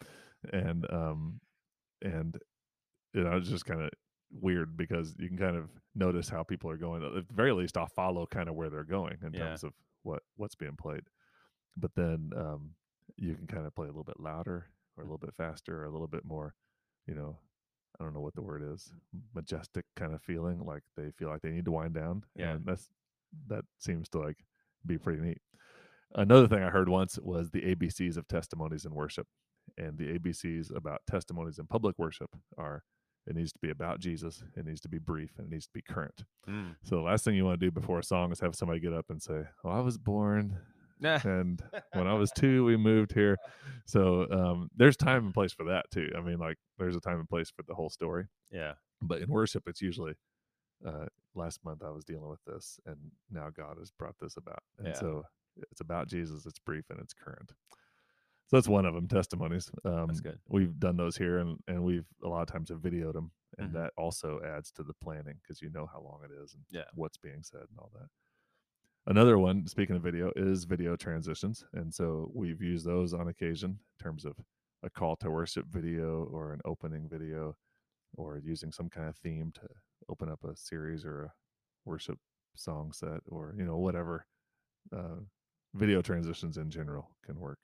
And 0.52 0.86
um 0.92 1.40
and 2.02 2.38
you 3.14 3.24
know 3.24 3.36
it's 3.36 3.48
just 3.48 3.64
kind 3.64 3.82
of 3.82 3.90
weird 4.30 4.76
because 4.76 5.14
you 5.18 5.28
can 5.28 5.38
kind 5.38 5.56
of 5.56 5.70
notice 5.94 6.28
how 6.28 6.42
people 6.42 6.70
are 6.70 6.76
going. 6.76 7.02
At 7.02 7.12
the 7.14 7.34
very 7.34 7.52
least 7.52 7.76
i'll 7.76 7.86
follow 7.86 8.26
kind 8.26 8.48
of 8.48 8.54
where 8.54 8.70
they're 8.70 8.84
going 8.84 9.18
in 9.24 9.32
Yeah. 9.32 9.40
terms 9.48 9.64
of 9.64 9.72
what 10.02 10.22
what's 10.36 10.54
being 10.54 10.76
played. 10.76 11.02
But 11.76 11.94
then 11.96 12.30
um 12.36 12.74
you 13.18 13.34
can 13.34 13.46
kind 13.46 13.66
of 13.66 13.74
play 13.74 13.84
a 13.86 13.90
little 13.90 14.04
bit 14.04 14.20
louder 14.20 14.66
or 14.96 15.02
a 15.02 15.06
little 15.06 15.18
bit 15.18 15.34
faster 15.36 15.82
or 15.82 15.84
a 15.84 15.90
little 15.90 16.06
bit 16.06 16.24
more 16.24 16.54
you 17.06 17.14
know 17.14 17.38
i 18.00 18.04
don't 18.04 18.14
know 18.14 18.20
what 18.20 18.34
the 18.34 18.42
word 18.42 18.62
is 18.74 18.92
majestic 19.34 19.84
kind 19.96 20.14
of 20.14 20.22
feeling 20.22 20.60
like 20.64 20.82
they 20.96 21.10
feel 21.18 21.28
like 21.28 21.42
they 21.42 21.50
need 21.50 21.64
to 21.64 21.70
wind 21.72 21.94
down 21.94 22.22
Yeah. 22.36 22.52
and 22.52 22.64
that's 22.66 22.88
that 23.48 23.64
seems 23.78 24.08
to 24.10 24.18
like 24.20 24.38
be 24.86 24.98
pretty 24.98 25.20
neat 25.20 25.38
another 26.14 26.46
thing 26.48 26.62
i 26.62 26.70
heard 26.70 26.88
once 26.88 27.18
was 27.18 27.50
the 27.50 27.62
abcs 27.62 28.16
of 28.16 28.26
testimonies 28.28 28.84
in 28.84 28.94
worship 28.94 29.26
and 29.76 29.98
the 29.98 30.18
abcs 30.18 30.74
about 30.74 31.02
testimonies 31.06 31.58
in 31.58 31.66
public 31.66 31.98
worship 31.98 32.30
are 32.56 32.82
it 33.26 33.36
needs 33.36 33.52
to 33.52 33.58
be 33.60 33.68
about 33.70 34.00
jesus 34.00 34.42
it 34.56 34.64
needs 34.64 34.80
to 34.80 34.88
be 34.88 34.98
brief 34.98 35.32
and 35.38 35.46
it 35.48 35.50
needs 35.52 35.66
to 35.66 35.72
be 35.74 35.82
current 35.82 36.24
Mm. 36.48 36.76
so 36.82 36.96
the 36.96 37.02
last 37.02 37.24
thing 37.24 37.34
you 37.34 37.44
want 37.44 37.60
to 37.60 37.66
do 37.66 37.70
before 37.70 37.98
a 37.98 38.02
song 38.02 38.32
is 38.32 38.40
have 38.40 38.54
somebody 38.54 38.80
get 38.80 38.94
up 38.94 39.06
and 39.10 39.20
say 39.20 39.42
oh 39.64 39.68
i 39.68 39.80
was 39.80 39.98
born 39.98 40.56
and 41.02 41.62
when 41.92 42.06
I 42.06 42.14
was 42.14 42.30
two, 42.32 42.64
we 42.64 42.76
moved 42.76 43.12
here. 43.12 43.36
So 43.86 44.30
um, 44.30 44.68
there's 44.76 44.96
time 44.96 45.26
and 45.26 45.34
place 45.34 45.52
for 45.52 45.64
that 45.64 45.86
too. 45.90 46.10
I 46.16 46.20
mean, 46.20 46.38
like 46.38 46.56
there's 46.78 46.96
a 46.96 47.00
time 47.00 47.18
and 47.20 47.28
place 47.28 47.50
for 47.50 47.62
the 47.62 47.74
whole 47.74 47.90
story. 47.90 48.26
yeah. 48.50 48.74
But 49.00 49.22
in 49.22 49.28
worship, 49.30 49.64
it's 49.68 49.80
usually 49.80 50.14
uh, 50.84 51.06
last 51.34 51.64
month 51.64 51.82
I 51.84 51.90
was 51.90 52.04
dealing 52.04 52.28
with 52.28 52.42
this, 52.46 52.80
and 52.86 52.96
now 53.30 53.48
God 53.50 53.76
has 53.78 53.90
brought 53.92 54.16
this 54.20 54.36
about. 54.36 54.62
And 54.78 54.88
Yeah. 54.88 54.94
so 54.94 55.22
it's 55.70 55.80
about 55.80 56.08
Jesus. 56.08 56.46
It's 56.46 56.58
brief 56.58 56.84
and 56.90 56.98
it's 57.00 57.14
current. 57.14 57.52
So 58.48 58.56
that's 58.56 58.68
one 58.68 58.86
of 58.86 58.94
them. 58.94 59.06
Testimonies. 59.08 59.70
Um, 59.84 60.06
That's 60.06 60.20
good. 60.20 60.38
We've 60.48 60.78
done 60.80 60.96
those 60.96 61.16
here, 61.16 61.38
and 61.38 61.58
and 61.68 61.84
we've 61.84 62.06
a 62.24 62.28
lot 62.28 62.40
of 62.42 62.48
times 62.48 62.70
have 62.70 62.78
videoed 62.80 63.12
them, 63.12 63.30
and 63.58 63.70
Mhm. 63.70 63.74
that 63.74 63.92
also 63.98 64.40
adds 64.42 64.72
to 64.72 64.82
the 64.82 64.94
planning 64.94 65.38
because 65.42 65.60
you 65.60 65.68
know 65.70 65.86
how 65.86 66.00
long 66.00 66.20
it 66.24 66.30
is 66.42 66.54
and 66.54 66.64
Yeah. 66.70 66.84
what's 66.94 67.18
being 67.18 67.42
said 67.42 67.66
and 67.68 67.78
all 67.78 67.90
that. 67.94 68.08
Another 69.08 69.38
one, 69.38 69.66
speaking 69.66 69.96
of 69.96 70.02
video, 70.02 70.30
is 70.36 70.64
video 70.64 70.94
transitions. 70.94 71.64
And 71.72 71.92
so 71.92 72.30
we've 72.34 72.60
used 72.60 72.84
those 72.84 73.14
on 73.14 73.28
occasion 73.28 73.70
in 73.70 74.04
terms 74.04 74.26
of 74.26 74.36
a 74.82 74.90
call 74.90 75.16
to 75.16 75.30
worship 75.30 75.64
video 75.70 76.28
or 76.30 76.52
an 76.52 76.60
opening 76.66 77.08
video 77.08 77.56
or 78.18 78.36
using 78.36 78.70
some 78.70 78.90
kind 78.90 79.08
of 79.08 79.16
theme 79.16 79.50
to 79.54 79.62
open 80.10 80.28
up 80.28 80.44
a 80.44 80.54
series 80.54 81.06
or 81.06 81.22
a 81.22 81.32
worship 81.86 82.18
song 82.54 82.92
set 82.92 83.20
or, 83.26 83.54
you 83.56 83.64
know, 83.64 83.78
whatever. 83.78 84.26
Uh, 84.94 85.20
video 85.74 86.02
transitions 86.02 86.58
in 86.58 86.68
general 86.68 87.08
can 87.24 87.40
work. 87.40 87.60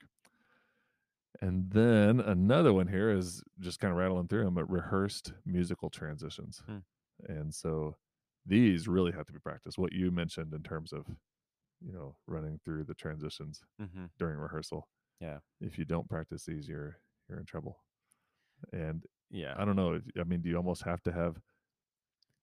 And 1.41 1.69
then 1.69 2.21
another 2.21 2.73
one 2.73 2.87
here 2.87 3.11
is 3.11 3.43
just 3.59 3.79
kind 3.79 3.91
of 3.91 3.99
rattling 3.99 4.27
through 4.27 4.45
them, 4.45 4.55
but 4.55 4.69
rehearsed 4.69 5.33
musical 5.45 5.91
transitions. 5.91 6.63
Hmm. 6.65 6.77
And 7.27 7.53
so 7.53 7.97
these 8.47 8.87
really 8.87 9.11
have 9.11 9.27
to 9.27 9.33
be 9.33 9.39
practiced. 9.39 9.77
What 9.77 9.93
you 9.93 10.09
mentioned 10.09 10.51
in 10.51 10.63
terms 10.63 10.91
of, 10.91 11.05
you 11.81 11.91
know, 11.93 12.15
running 12.27 12.59
through 12.63 12.83
the 12.85 12.93
transitions 12.93 13.61
Mm-hmm. 13.81 14.05
during 14.19 14.37
rehearsal. 14.37 14.87
Yeah. 15.19 15.39
If 15.61 15.77
you 15.77 15.85
don't 15.85 16.09
practice 16.09 16.45
these, 16.45 16.67
you're 16.67 16.97
you're 17.29 17.39
in 17.39 17.45
trouble. 17.45 17.79
And 18.71 19.03
Yeah. 19.29 19.53
I 19.57 19.65
don't 19.65 19.75
know. 19.75 19.99
I 20.19 20.23
mean, 20.23 20.41
do 20.41 20.49
you 20.49 20.57
almost 20.57 20.83
have 20.83 21.01
to 21.03 21.11
have 21.11 21.37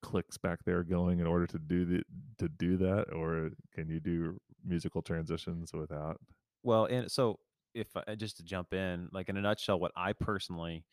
clicks 0.01 0.37
back 0.37 0.59
there 0.65 0.83
going 0.83 1.19
in 1.19 1.27
order 1.27 1.47
to 1.47 1.57
do 1.57 1.85
the 1.85 2.03
to 2.37 2.49
do 2.49 2.75
that, 2.77 3.13
or 3.13 3.51
can 3.73 3.87
you 3.87 3.99
do 3.99 4.37
musical 4.65 5.01
transitions 5.01 5.71
without. 5.73 6.19
Well, 6.61 6.85
and 6.85 7.09
so 7.11 7.39
if 7.73 7.87
I, 7.95 8.15
just 8.15 8.37
to 8.37 8.43
jump 8.43 8.73
in, 8.73 9.09
like 9.11 9.29
in 9.29 9.37
a 9.37 9.41
nutshell, 9.41 9.79
what 9.79 9.91
I 9.95 10.13
personally 10.13 10.85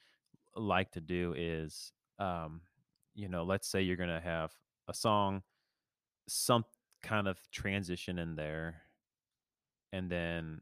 like 0.57 0.91
to 0.93 1.01
do 1.01 1.35
is, 1.37 1.93
um, 2.19 2.61
you 3.15 3.29
know, 3.29 3.43
let's 3.45 3.69
say 3.69 3.83
you're 3.83 3.97
gonna 3.97 4.21
have 4.21 4.53
a 4.89 4.95
song, 4.95 5.43
some 6.29 6.65
kind 7.03 7.29
of 7.29 7.39
transition 7.51 8.19
in 8.19 8.37
there, 8.37 8.83
and 9.93 10.11
then 10.11 10.61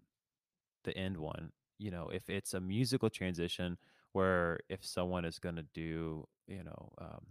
the 0.84 0.96
end 0.96 1.16
one. 1.16 1.52
You 1.78 1.90
know, 1.90 2.10
if 2.12 2.28
it's 2.28 2.54
a 2.54 2.60
musical 2.60 3.10
transition 3.10 3.78
where 4.12 4.60
if 4.68 4.84
someone 4.84 5.24
is 5.24 5.38
gonna 5.38 5.64
do, 5.74 6.26
you 6.46 6.64
know, 6.64 6.92
um, 6.98 7.24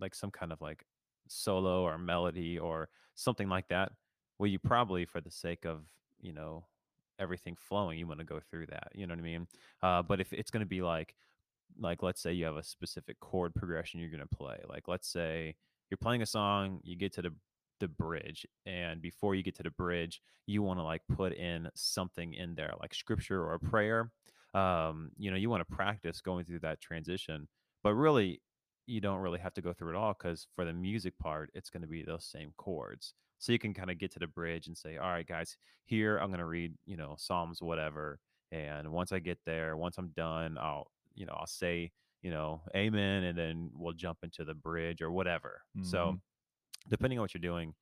like 0.00 0.14
some 0.14 0.30
kind 0.30 0.52
of 0.52 0.60
like 0.60 0.84
solo 1.28 1.82
or 1.82 1.98
melody 1.98 2.58
or 2.58 2.88
something 3.14 3.48
like 3.48 3.68
that, 3.68 3.92
well, 4.38 4.48
you 4.48 4.58
probably, 4.58 5.04
for 5.04 5.20
the 5.20 5.30
sake 5.30 5.64
of 5.64 5.82
you 6.20 6.32
know 6.32 6.64
everything 7.18 7.56
flowing, 7.56 7.98
you 7.98 8.06
want 8.06 8.20
to 8.20 8.24
go 8.26 8.40
through 8.50 8.66
that. 8.66 8.88
You 8.94 9.06
know 9.06 9.14
what 9.14 9.20
I 9.20 9.22
mean? 9.22 9.46
Uh, 9.82 10.02
but 10.02 10.20
if 10.20 10.32
it's 10.32 10.50
going 10.50 10.60
to 10.60 10.66
be 10.66 10.82
like, 10.82 11.14
like 11.80 12.02
let's 12.02 12.20
say 12.20 12.32
you 12.32 12.44
have 12.44 12.56
a 12.56 12.62
specific 12.62 13.18
chord 13.20 13.54
progression 13.54 14.00
you're 14.00 14.10
going 14.10 14.20
to 14.20 14.36
play. 14.36 14.58
Like 14.68 14.88
let's 14.88 15.08
say 15.08 15.54
you're 15.90 15.98
playing 15.98 16.22
a 16.22 16.26
song, 16.26 16.80
you 16.82 16.96
get 16.96 17.12
to 17.14 17.22
the 17.22 17.32
the 17.80 17.88
bridge, 17.88 18.46
and 18.66 19.00
before 19.00 19.34
you 19.34 19.42
get 19.42 19.56
to 19.56 19.62
the 19.62 19.70
bridge, 19.70 20.20
you 20.46 20.62
want 20.62 20.78
to 20.78 20.84
like 20.84 21.02
put 21.14 21.32
in 21.32 21.68
something 21.74 22.34
in 22.34 22.54
there, 22.54 22.72
like 22.80 22.94
scripture 22.94 23.42
or 23.42 23.54
a 23.54 23.60
prayer. 23.60 24.10
Um, 24.54 25.10
you 25.18 25.30
know, 25.30 25.36
you 25.36 25.50
want 25.50 25.66
to 25.68 25.76
practice 25.76 26.20
going 26.20 26.44
through 26.44 26.60
that 26.60 26.80
transition, 26.80 27.48
but 27.82 27.94
really, 27.94 28.40
you 28.86 29.00
don't 29.00 29.20
really 29.20 29.38
have 29.38 29.52
to 29.54 29.60
go 29.60 29.72
through 29.72 29.90
it 29.90 29.96
all 29.96 30.14
because 30.18 30.46
for 30.56 30.64
the 30.64 30.72
music 30.72 31.18
part, 31.18 31.50
it's 31.54 31.68
going 31.68 31.82
to 31.82 31.88
be 31.88 32.02
those 32.02 32.24
same 32.24 32.52
chords 32.56 33.14
so 33.38 33.52
you 33.52 33.58
can 33.58 33.72
kind 33.72 33.90
of 33.90 33.98
get 33.98 34.12
to 34.12 34.18
the 34.18 34.26
bridge 34.26 34.66
and 34.66 34.76
say 34.76 34.96
all 34.96 35.10
right 35.10 35.26
guys 35.26 35.56
here 35.86 36.18
i'm 36.18 36.28
going 36.28 36.38
to 36.38 36.44
read 36.44 36.74
you 36.86 36.96
know 36.96 37.14
psalms 37.18 37.62
whatever 37.62 38.18
and 38.52 38.90
once 38.90 39.12
i 39.12 39.18
get 39.18 39.38
there 39.46 39.76
once 39.76 39.96
i'm 39.98 40.08
done 40.16 40.58
i'll 40.58 40.90
you 41.14 41.24
know 41.24 41.34
i'll 41.38 41.46
say 41.46 41.90
you 42.22 42.30
know 42.30 42.60
amen 42.76 43.24
and 43.24 43.38
then 43.38 43.70
we'll 43.74 43.92
jump 43.92 44.18
into 44.22 44.44
the 44.44 44.54
bridge 44.54 45.00
or 45.00 45.10
whatever 45.10 45.62
mm-hmm. 45.76 45.88
so 45.88 46.18
depending 46.88 47.18
on 47.18 47.22
what 47.22 47.34
you're 47.34 47.40
doing 47.40 47.74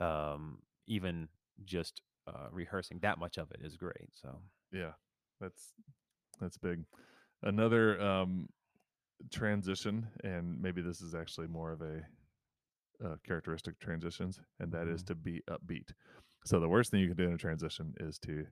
um 0.00 0.58
even 0.86 1.28
just 1.64 2.02
uh, 2.26 2.48
rehearsing 2.52 2.98
that 3.00 3.18
much 3.18 3.38
of 3.38 3.50
it 3.50 3.60
is 3.64 3.76
great 3.76 4.10
so 4.12 4.38
yeah 4.72 4.92
that's 5.40 5.72
that's 6.40 6.58
big 6.58 6.84
another 7.42 8.00
um 8.00 8.48
transition 9.32 10.06
and 10.22 10.60
maybe 10.60 10.80
this 10.80 11.00
is 11.00 11.14
actually 11.14 11.46
more 11.46 11.72
of 11.72 11.80
a 11.80 12.02
uh, 13.04 13.16
characteristic 13.26 13.78
transitions, 13.78 14.40
and 14.60 14.72
that 14.72 14.88
is 14.88 15.02
mm-hmm. 15.02 15.08
to 15.08 15.14
be 15.14 15.42
upbeat. 15.50 15.90
So 16.44 16.60
the 16.60 16.68
worst 16.68 16.90
thing 16.90 17.00
you 17.00 17.08
can 17.08 17.16
do 17.16 17.24
in 17.28 17.34
a 17.34 17.38
transition 17.38 17.94
is 18.00 18.18
to 18.20 18.46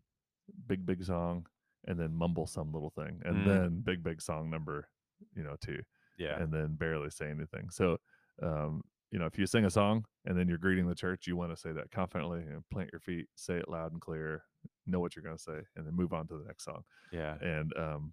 big 0.68 0.86
big 0.86 1.04
song 1.04 1.46
and 1.86 1.98
then 1.98 2.14
mumble 2.14 2.46
some 2.46 2.72
little 2.72 2.90
thing, 2.90 3.20
and 3.24 3.38
mm. 3.38 3.44
then 3.44 3.82
big 3.84 4.02
big 4.02 4.20
song 4.20 4.50
number, 4.50 4.88
you 5.34 5.42
know, 5.42 5.56
two, 5.60 5.80
yeah, 6.18 6.40
and 6.40 6.52
then 6.52 6.74
barely 6.74 7.10
say 7.10 7.30
anything. 7.30 7.70
So, 7.70 7.98
um, 8.42 8.82
you 9.10 9.18
know, 9.18 9.26
if 9.26 9.38
you 9.38 9.46
sing 9.46 9.64
a 9.64 9.70
song 9.70 10.04
and 10.24 10.38
then 10.38 10.48
you're 10.48 10.58
greeting 10.58 10.88
the 10.88 10.94
church, 10.94 11.26
you 11.26 11.36
want 11.36 11.50
to 11.52 11.56
say 11.56 11.72
that 11.72 11.90
confidently 11.90 12.40
and 12.40 12.68
plant 12.70 12.90
your 12.92 13.00
feet, 13.00 13.26
say 13.36 13.54
it 13.56 13.68
loud 13.68 13.92
and 13.92 14.00
clear, 14.00 14.42
know 14.86 15.00
what 15.00 15.14
you're 15.14 15.22
going 15.22 15.36
to 15.36 15.42
say, 15.42 15.60
and 15.76 15.86
then 15.86 15.94
move 15.94 16.12
on 16.12 16.26
to 16.28 16.38
the 16.38 16.44
next 16.44 16.64
song. 16.64 16.82
Yeah, 17.12 17.36
and 17.40 17.72
um, 17.76 18.12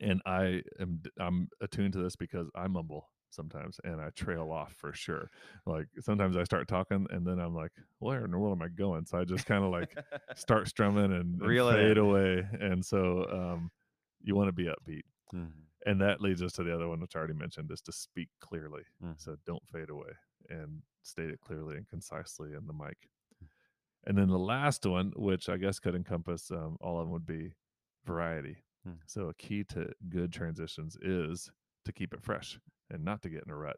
and 0.00 0.20
I 0.26 0.62
am 0.80 1.02
I'm 1.18 1.48
attuned 1.60 1.92
to 1.94 2.02
this 2.02 2.16
because 2.16 2.48
I 2.54 2.66
mumble 2.66 3.08
sometimes 3.30 3.80
and 3.84 4.00
I 4.00 4.10
trail 4.10 4.50
off 4.50 4.74
for 4.76 4.92
sure. 4.92 5.30
Like 5.66 5.86
sometimes 6.00 6.36
I 6.36 6.44
start 6.44 6.68
talking 6.68 7.06
and 7.10 7.26
then 7.26 7.38
I'm 7.38 7.54
like, 7.54 7.72
where 7.98 8.24
in 8.24 8.30
the 8.30 8.38
world 8.38 8.58
am 8.58 8.62
I 8.62 8.68
going? 8.68 9.06
So 9.06 9.18
I 9.18 9.24
just 9.24 9.46
kind 9.46 9.64
of 9.64 9.70
like 9.70 9.96
start 10.36 10.68
strumming 10.68 11.12
and, 11.12 11.40
and 11.40 11.42
fade 11.74 11.98
away. 11.98 12.46
And 12.60 12.84
so 12.84 13.26
um, 13.32 13.70
you 14.22 14.34
want 14.34 14.48
to 14.48 14.52
be 14.52 14.64
upbeat. 14.64 15.02
Mm-hmm. 15.34 15.60
And 15.84 16.00
that 16.00 16.20
leads 16.20 16.42
us 16.42 16.52
to 16.52 16.62
the 16.62 16.74
other 16.74 16.88
one, 16.88 17.00
which 17.00 17.16
I 17.16 17.18
already 17.18 17.34
mentioned, 17.34 17.70
is 17.72 17.80
to 17.82 17.92
speak 17.92 18.28
clearly. 18.40 18.82
Mm-hmm. 19.02 19.14
So 19.16 19.36
don't 19.46 19.66
fade 19.72 19.90
away 19.90 20.10
and 20.48 20.82
state 21.02 21.30
it 21.30 21.40
clearly 21.40 21.76
and 21.76 21.88
concisely 21.88 22.50
in 22.50 22.66
the 22.66 22.72
mic. 22.72 22.96
And 24.06 24.18
then 24.18 24.28
the 24.28 24.38
last 24.38 24.84
one, 24.84 25.12
which 25.16 25.48
I 25.48 25.56
guess 25.56 25.78
could 25.78 25.94
encompass 25.94 26.50
um, 26.50 26.76
all 26.80 26.98
of 26.98 27.06
them, 27.06 27.12
would 27.12 27.26
be 27.26 27.52
variety. 28.04 28.56
Mm. 28.86 28.96
So 29.06 29.28
a 29.28 29.34
key 29.34 29.62
to 29.70 29.90
good 30.08 30.32
transitions 30.32 30.96
is 31.00 31.50
to 31.84 31.92
keep 31.92 32.12
it 32.12 32.22
fresh 32.22 32.58
and 32.90 33.04
not 33.04 33.22
to 33.22 33.28
get 33.28 33.44
in 33.44 33.52
a 33.52 33.56
rut 33.56 33.76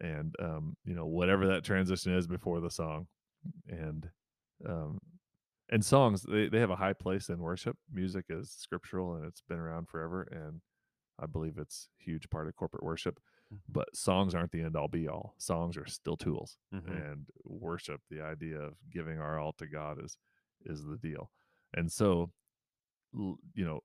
and 0.00 0.34
um, 0.40 0.76
you 0.84 0.94
know 0.94 1.06
whatever 1.06 1.46
that 1.48 1.64
transition 1.64 2.14
is 2.14 2.26
before 2.26 2.60
the 2.60 2.70
song 2.70 3.06
and 3.68 4.08
um, 4.68 4.98
and 5.70 5.84
songs 5.84 6.22
they, 6.22 6.48
they 6.48 6.60
have 6.60 6.70
a 6.70 6.76
high 6.76 6.92
place 6.92 7.28
in 7.28 7.38
worship 7.38 7.76
music 7.92 8.26
is 8.28 8.50
scriptural 8.50 9.14
and 9.14 9.24
it's 9.24 9.42
been 9.48 9.58
around 9.58 9.88
forever 9.88 10.26
and 10.30 10.60
i 11.22 11.26
believe 11.26 11.58
it's 11.58 11.88
a 12.00 12.04
huge 12.04 12.28
part 12.30 12.48
of 12.48 12.56
corporate 12.56 12.82
worship 12.82 13.18
mm-hmm. 13.52 13.56
but 13.68 13.94
songs 13.94 14.34
aren't 14.34 14.52
the 14.52 14.62
end 14.62 14.76
all 14.76 14.88
be 14.88 15.08
all 15.08 15.34
songs 15.38 15.76
are 15.76 15.86
still 15.86 16.16
tools 16.16 16.58
mm-hmm. 16.74 16.90
and 16.90 17.26
worship 17.44 18.00
the 18.10 18.20
idea 18.20 18.58
of 18.58 18.74
giving 18.90 19.18
our 19.18 19.38
all 19.38 19.52
to 19.52 19.66
god 19.66 20.02
is 20.02 20.16
is 20.64 20.84
the 20.84 20.96
deal 20.96 21.30
and 21.74 21.90
so 21.90 22.30
you 23.14 23.64
know 23.64 23.80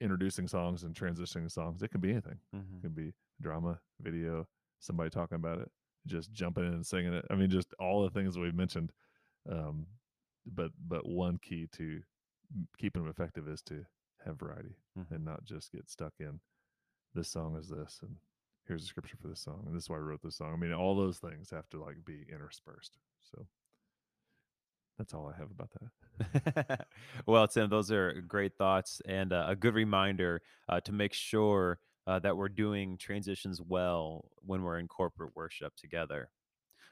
introducing 0.00 0.46
songs 0.46 0.82
and 0.82 0.94
transitioning 0.94 1.50
songs 1.50 1.82
it 1.82 1.90
can 1.90 2.00
be 2.00 2.10
anything 2.10 2.38
mm-hmm. 2.54 2.76
it 2.78 2.82
can 2.82 2.92
be 2.92 3.12
drama, 3.40 3.78
video, 4.00 4.46
somebody 4.80 5.10
talking 5.10 5.36
about 5.36 5.58
it, 5.58 5.70
just 6.06 6.32
jumping 6.32 6.66
in 6.66 6.74
and 6.74 6.86
singing 6.86 7.12
it. 7.12 7.24
I 7.30 7.34
mean, 7.34 7.50
just 7.50 7.74
all 7.78 8.02
the 8.02 8.10
things 8.10 8.38
we've 8.38 8.54
mentioned. 8.54 8.92
Um, 9.50 9.86
but 10.46 10.70
but 10.86 11.06
one 11.06 11.38
key 11.38 11.68
to 11.72 12.00
keeping 12.78 13.02
them 13.02 13.10
effective 13.10 13.48
is 13.48 13.62
to 13.62 13.84
have 14.24 14.38
variety 14.38 14.76
mm-hmm. 14.98 15.14
and 15.14 15.24
not 15.24 15.44
just 15.44 15.72
get 15.72 15.88
stuck 15.90 16.12
in 16.20 16.40
this 17.16 17.28
song 17.28 17.56
is 17.58 17.68
this 17.68 18.00
and 18.02 18.14
here's 18.66 18.82
the 18.82 18.88
scripture 18.88 19.16
for 19.20 19.28
this 19.28 19.40
song 19.40 19.64
and 19.66 19.74
this 19.74 19.84
is 19.84 19.90
why 19.90 19.96
I 19.96 20.00
wrote 20.00 20.22
this 20.22 20.36
song. 20.36 20.52
I 20.52 20.56
mean, 20.56 20.72
all 20.72 20.94
those 20.94 21.18
things 21.18 21.50
have 21.50 21.68
to 21.70 21.82
like 21.82 22.04
be 22.04 22.26
interspersed. 22.32 22.98
So 23.30 23.46
that's 24.98 25.14
all 25.14 25.32
I 25.34 25.38
have 25.38 25.50
about 25.50 25.70
that. 25.80 26.86
well, 27.26 27.46
Tim, 27.48 27.68
those 27.68 27.90
are 27.90 28.22
great 28.26 28.56
thoughts 28.56 29.02
and 29.06 29.32
uh, 29.32 29.46
a 29.48 29.56
good 29.56 29.74
reminder 29.74 30.42
uh, 30.68 30.80
to 30.80 30.92
make 30.92 31.12
sure 31.12 31.78
uh, 32.06 32.18
that 32.20 32.36
we're 32.36 32.48
doing 32.48 32.96
transitions 32.96 33.60
well 33.60 34.30
when 34.38 34.62
we're 34.62 34.78
in 34.78 34.88
corporate 34.88 35.34
worship 35.34 35.74
together. 35.76 36.30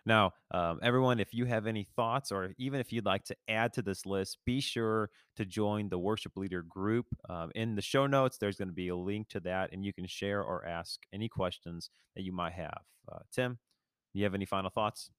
Now, 0.06 0.32
um, 0.50 0.80
everyone, 0.82 1.18
if 1.18 1.32
you 1.32 1.46
have 1.46 1.66
any 1.66 1.86
thoughts 1.96 2.30
or 2.30 2.52
even 2.58 2.78
if 2.78 2.92
you'd 2.92 3.06
like 3.06 3.24
to 3.24 3.36
add 3.48 3.72
to 3.74 3.82
this 3.82 4.04
list, 4.04 4.38
be 4.44 4.60
sure 4.60 5.10
to 5.36 5.46
join 5.46 5.88
the 5.88 5.98
worship 5.98 6.36
leader 6.36 6.62
group. 6.62 7.06
Um, 7.30 7.50
in 7.54 7.74
the 7.74 7.82
show 7.82 8.06
notes, 8.06 8.36
there's 8.36 8.56
going 8.56 8.68
to 8.68 8.74
be 8.74 8.88
a 8.88 8.96
link 8.96 9.28
to 9.30 9.40
that, 9.40 9.72
and 9.72 9.84
you 9.84 9.92
can 9.94 10.06
share 10.06 10.42
or 10.42 10.66
ask 10.66 11.00
any 11.12 11.28
questions 11.28 11.88
that 12.14 12.22
you 12.22 12.32
might 12.32 12.52
have. 12.52 12.82
Uh, 13.10 13.20
Tim, 13.32 13.58
do 14.12 14.18
you 14.18 14.24
have 14.24 14.34
any 14.34 14.44
final 14.44 14.70
thoughts? 14.70 15.10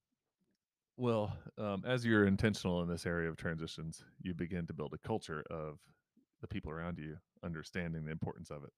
Well, 0.96 1.36
um, 1.58 1.82
as 1.86 2.06
you're 2.06 2.26
intentional 2.26 2.82
in 2.82 2.88
this 2.88 3.06
area 3.06 3.28
of 3.28 3.36
transitions, 3.36 4.02
you 4.22 4.34
begin 4.34 4.66
to 4.66 4.72
build 4.72 4.94
a 4.94 5.06
culture 5.06 5.44
of 5.50 5.78
the 6.40 6.48
people 6.48 6.70
around 6.70 6.98
you 6.98 7.16
understanding 7.44 8.04
the 8.04 8.12
importance 8.12 8.50
of 8.50 8.62
it. 8.64 8.70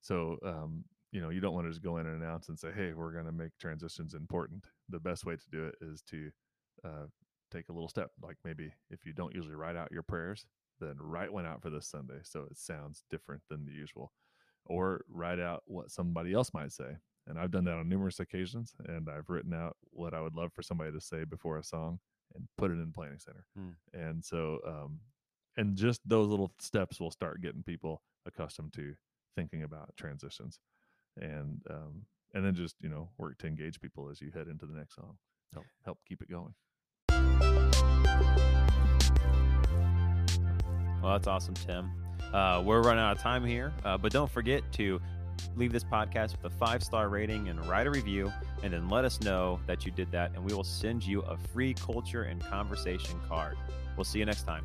So, 0.00 0.36
um, 0.44 0.84
you 1.12 1.20
know, 1.20 1.30
you 1.30 1.40
don't 1.40 1.54
want 1.54 1.66
to 1.66 1.70
just 1.70 1.82
go 1.82 1.98
in 1.98 2.06
and 2.06 2.22
announce 2.22 2.48
and 2.48 2.58
say, 2.58 2.70
"Hey, 2.74 2.92
we're 2.92 3.12
going 3.12 3.26
to 3.26 3.32
make 3.32 3.56
transitions 3.58 4.14
important." 4.14 4.66
The 4.88 5.00
best 5.00 5.24
way 5.24 5.36
to 5.36 5.50
do 5.50 5.64
it 5.66 5.74
is 5.80 6.02
to 6.10 6.30
uh, 6.84 7.06
take 7.50 7.68
a 7.68 7.72
little 7.72 7.88
step. 7.88 8.10
Like 8.20 8.36
maybe 8.44 8.72
if 8.90 9.04
you 9.04 9.12
don't 9.12 9.34
usually 9.34 9.54
write 9.54 9.76
out 9.76 9.92
your 9.92 10.02
prayers, 10.02 10.46
then 10.80 10.96
write 10.98 11.32
one 11.32 11.46
out 11.46 11.62
for 11.62 11.70
this 11.70 11.88
Sunday 11.88 12.20
so 12.22 12.42
it 12.50 12.58
sounds 12.58 13.04
different 13.10 13.42
than 13.48 13.64
the 13.64 13.72
usual, 13.72 14.12
or 14.66 15.02
write 15.08 15.40
out 15.40 15.62
what 15.66 15.90
somebody 15.90 16.32
else 16.32 16.52
might 16.52 16.72
say. 16.72 16.96
And 17.28 17.38
I've 17.38 17.50
done 17.50 17.64
that 17.64 17.74
on 17.74 17.88
numerous 17.88 18.20
occasions, 18.20 18.74
and 18.86 19.08
I've 19.08 19.28
written 19.28 19.52
out 19.52 19.76
what 19.90 20.14
I 20.14 20.20
would 20.20 20.34
love 20.34 20.52
for 20.52 20.62
somebody 20.62 20.92
to 20.92 21.00
say 21.00 21.24
before 21.24 21.58
a 21.58 21.64
song 21.64 21.98
and 22.34 22.46
put 22.56 22.70
it 22.70 22.74
in 22.74 22.92
planning 22.92 23.18
center. 23.18 23.46
Hmm. 23.56 23.70
And 23.92 24.24
so, 24.24 24.60
um, 24.66 25.00
and 25.56 25.76
just 25.76 26.00
those 26.04 26.28
little 26.28 26.52
steps 26.60 27.00
will 27.00 27.10
start 27.10 27.40
getting 27.40 27.62
people 27.62 28.02
accustomed 28.26 28.72
to 28.74 28.94
thinking 29.34 29.62
about 29.62 29.96
transitions 29.96 30.60
and 31.20 31.60
um, 31.70 32.02
and 32.34 32.44
then 32.44 32.54
just 32.54 32.76
you 32.80 32.88
know 32.88 33.08
work 33.18 33.38
to 33.38 33.46
engage 33.46 33.80
people 33.80 34.08
as 34.10 34.20
you 34.20 34.30
head 34.32 34.48
into 34.48 34.66
the 34.66 34.74
next 34.74 34.94
song. 34.94 35.16
Help 35.52 35.66
help 35.84 35.98
keep 36.06 36.22
it 36.22 36.30
going. 36.30 36.54
Well 41.02 41.12
that's 41.12 41.26
awesome 41.26 41.54
tim. 41.54 41.90
Uh, 42.32 42.62
we're 42.64 42.82
running 42.82 43.02
out 43.02 43.16
of 43.16 43.22
time 43.22 43.44
here 43.44 43.72
uh, 43.84 43.96
but 43.96 44.10
don't 44.12 44.30
forget 44.30 44.62
to 44.72 45.00
leave 45.54 45.72
this 45.72 45.84
podcast 45.84 46.32
with 46.32 46.52
a 46.52 46.56
five 46.56 46.82
star 46.82 47.08
rating 47.08 47.48
and 47.48 47.64
write 47.66 47.86
a 47.86 47.90
review 47.90 48.32
and 48.62 48.72
then 48.72 48.88
let 48.88 49.04
us 49.04 49.20
know 49.20 49.60
that 49.66 49.86
you 49.86 49.92
did 49.92 50.10
that 50.10 50.32
and 50.34 50.44
we 50.44 50.52
will 50.52 50.64
send 50.64 51.04
you 51.04 51.20
a 51.22 51.36
free 51.52 51.74
culture 51.74 52.24
and 52.24 52.42
conversation 52.42 53.20
card. 53.28 53.56
We'll 53.96 54.04
see 54.04 54.18
you 54.18 54.24
next 54.24 54.42
time 54.42 54.64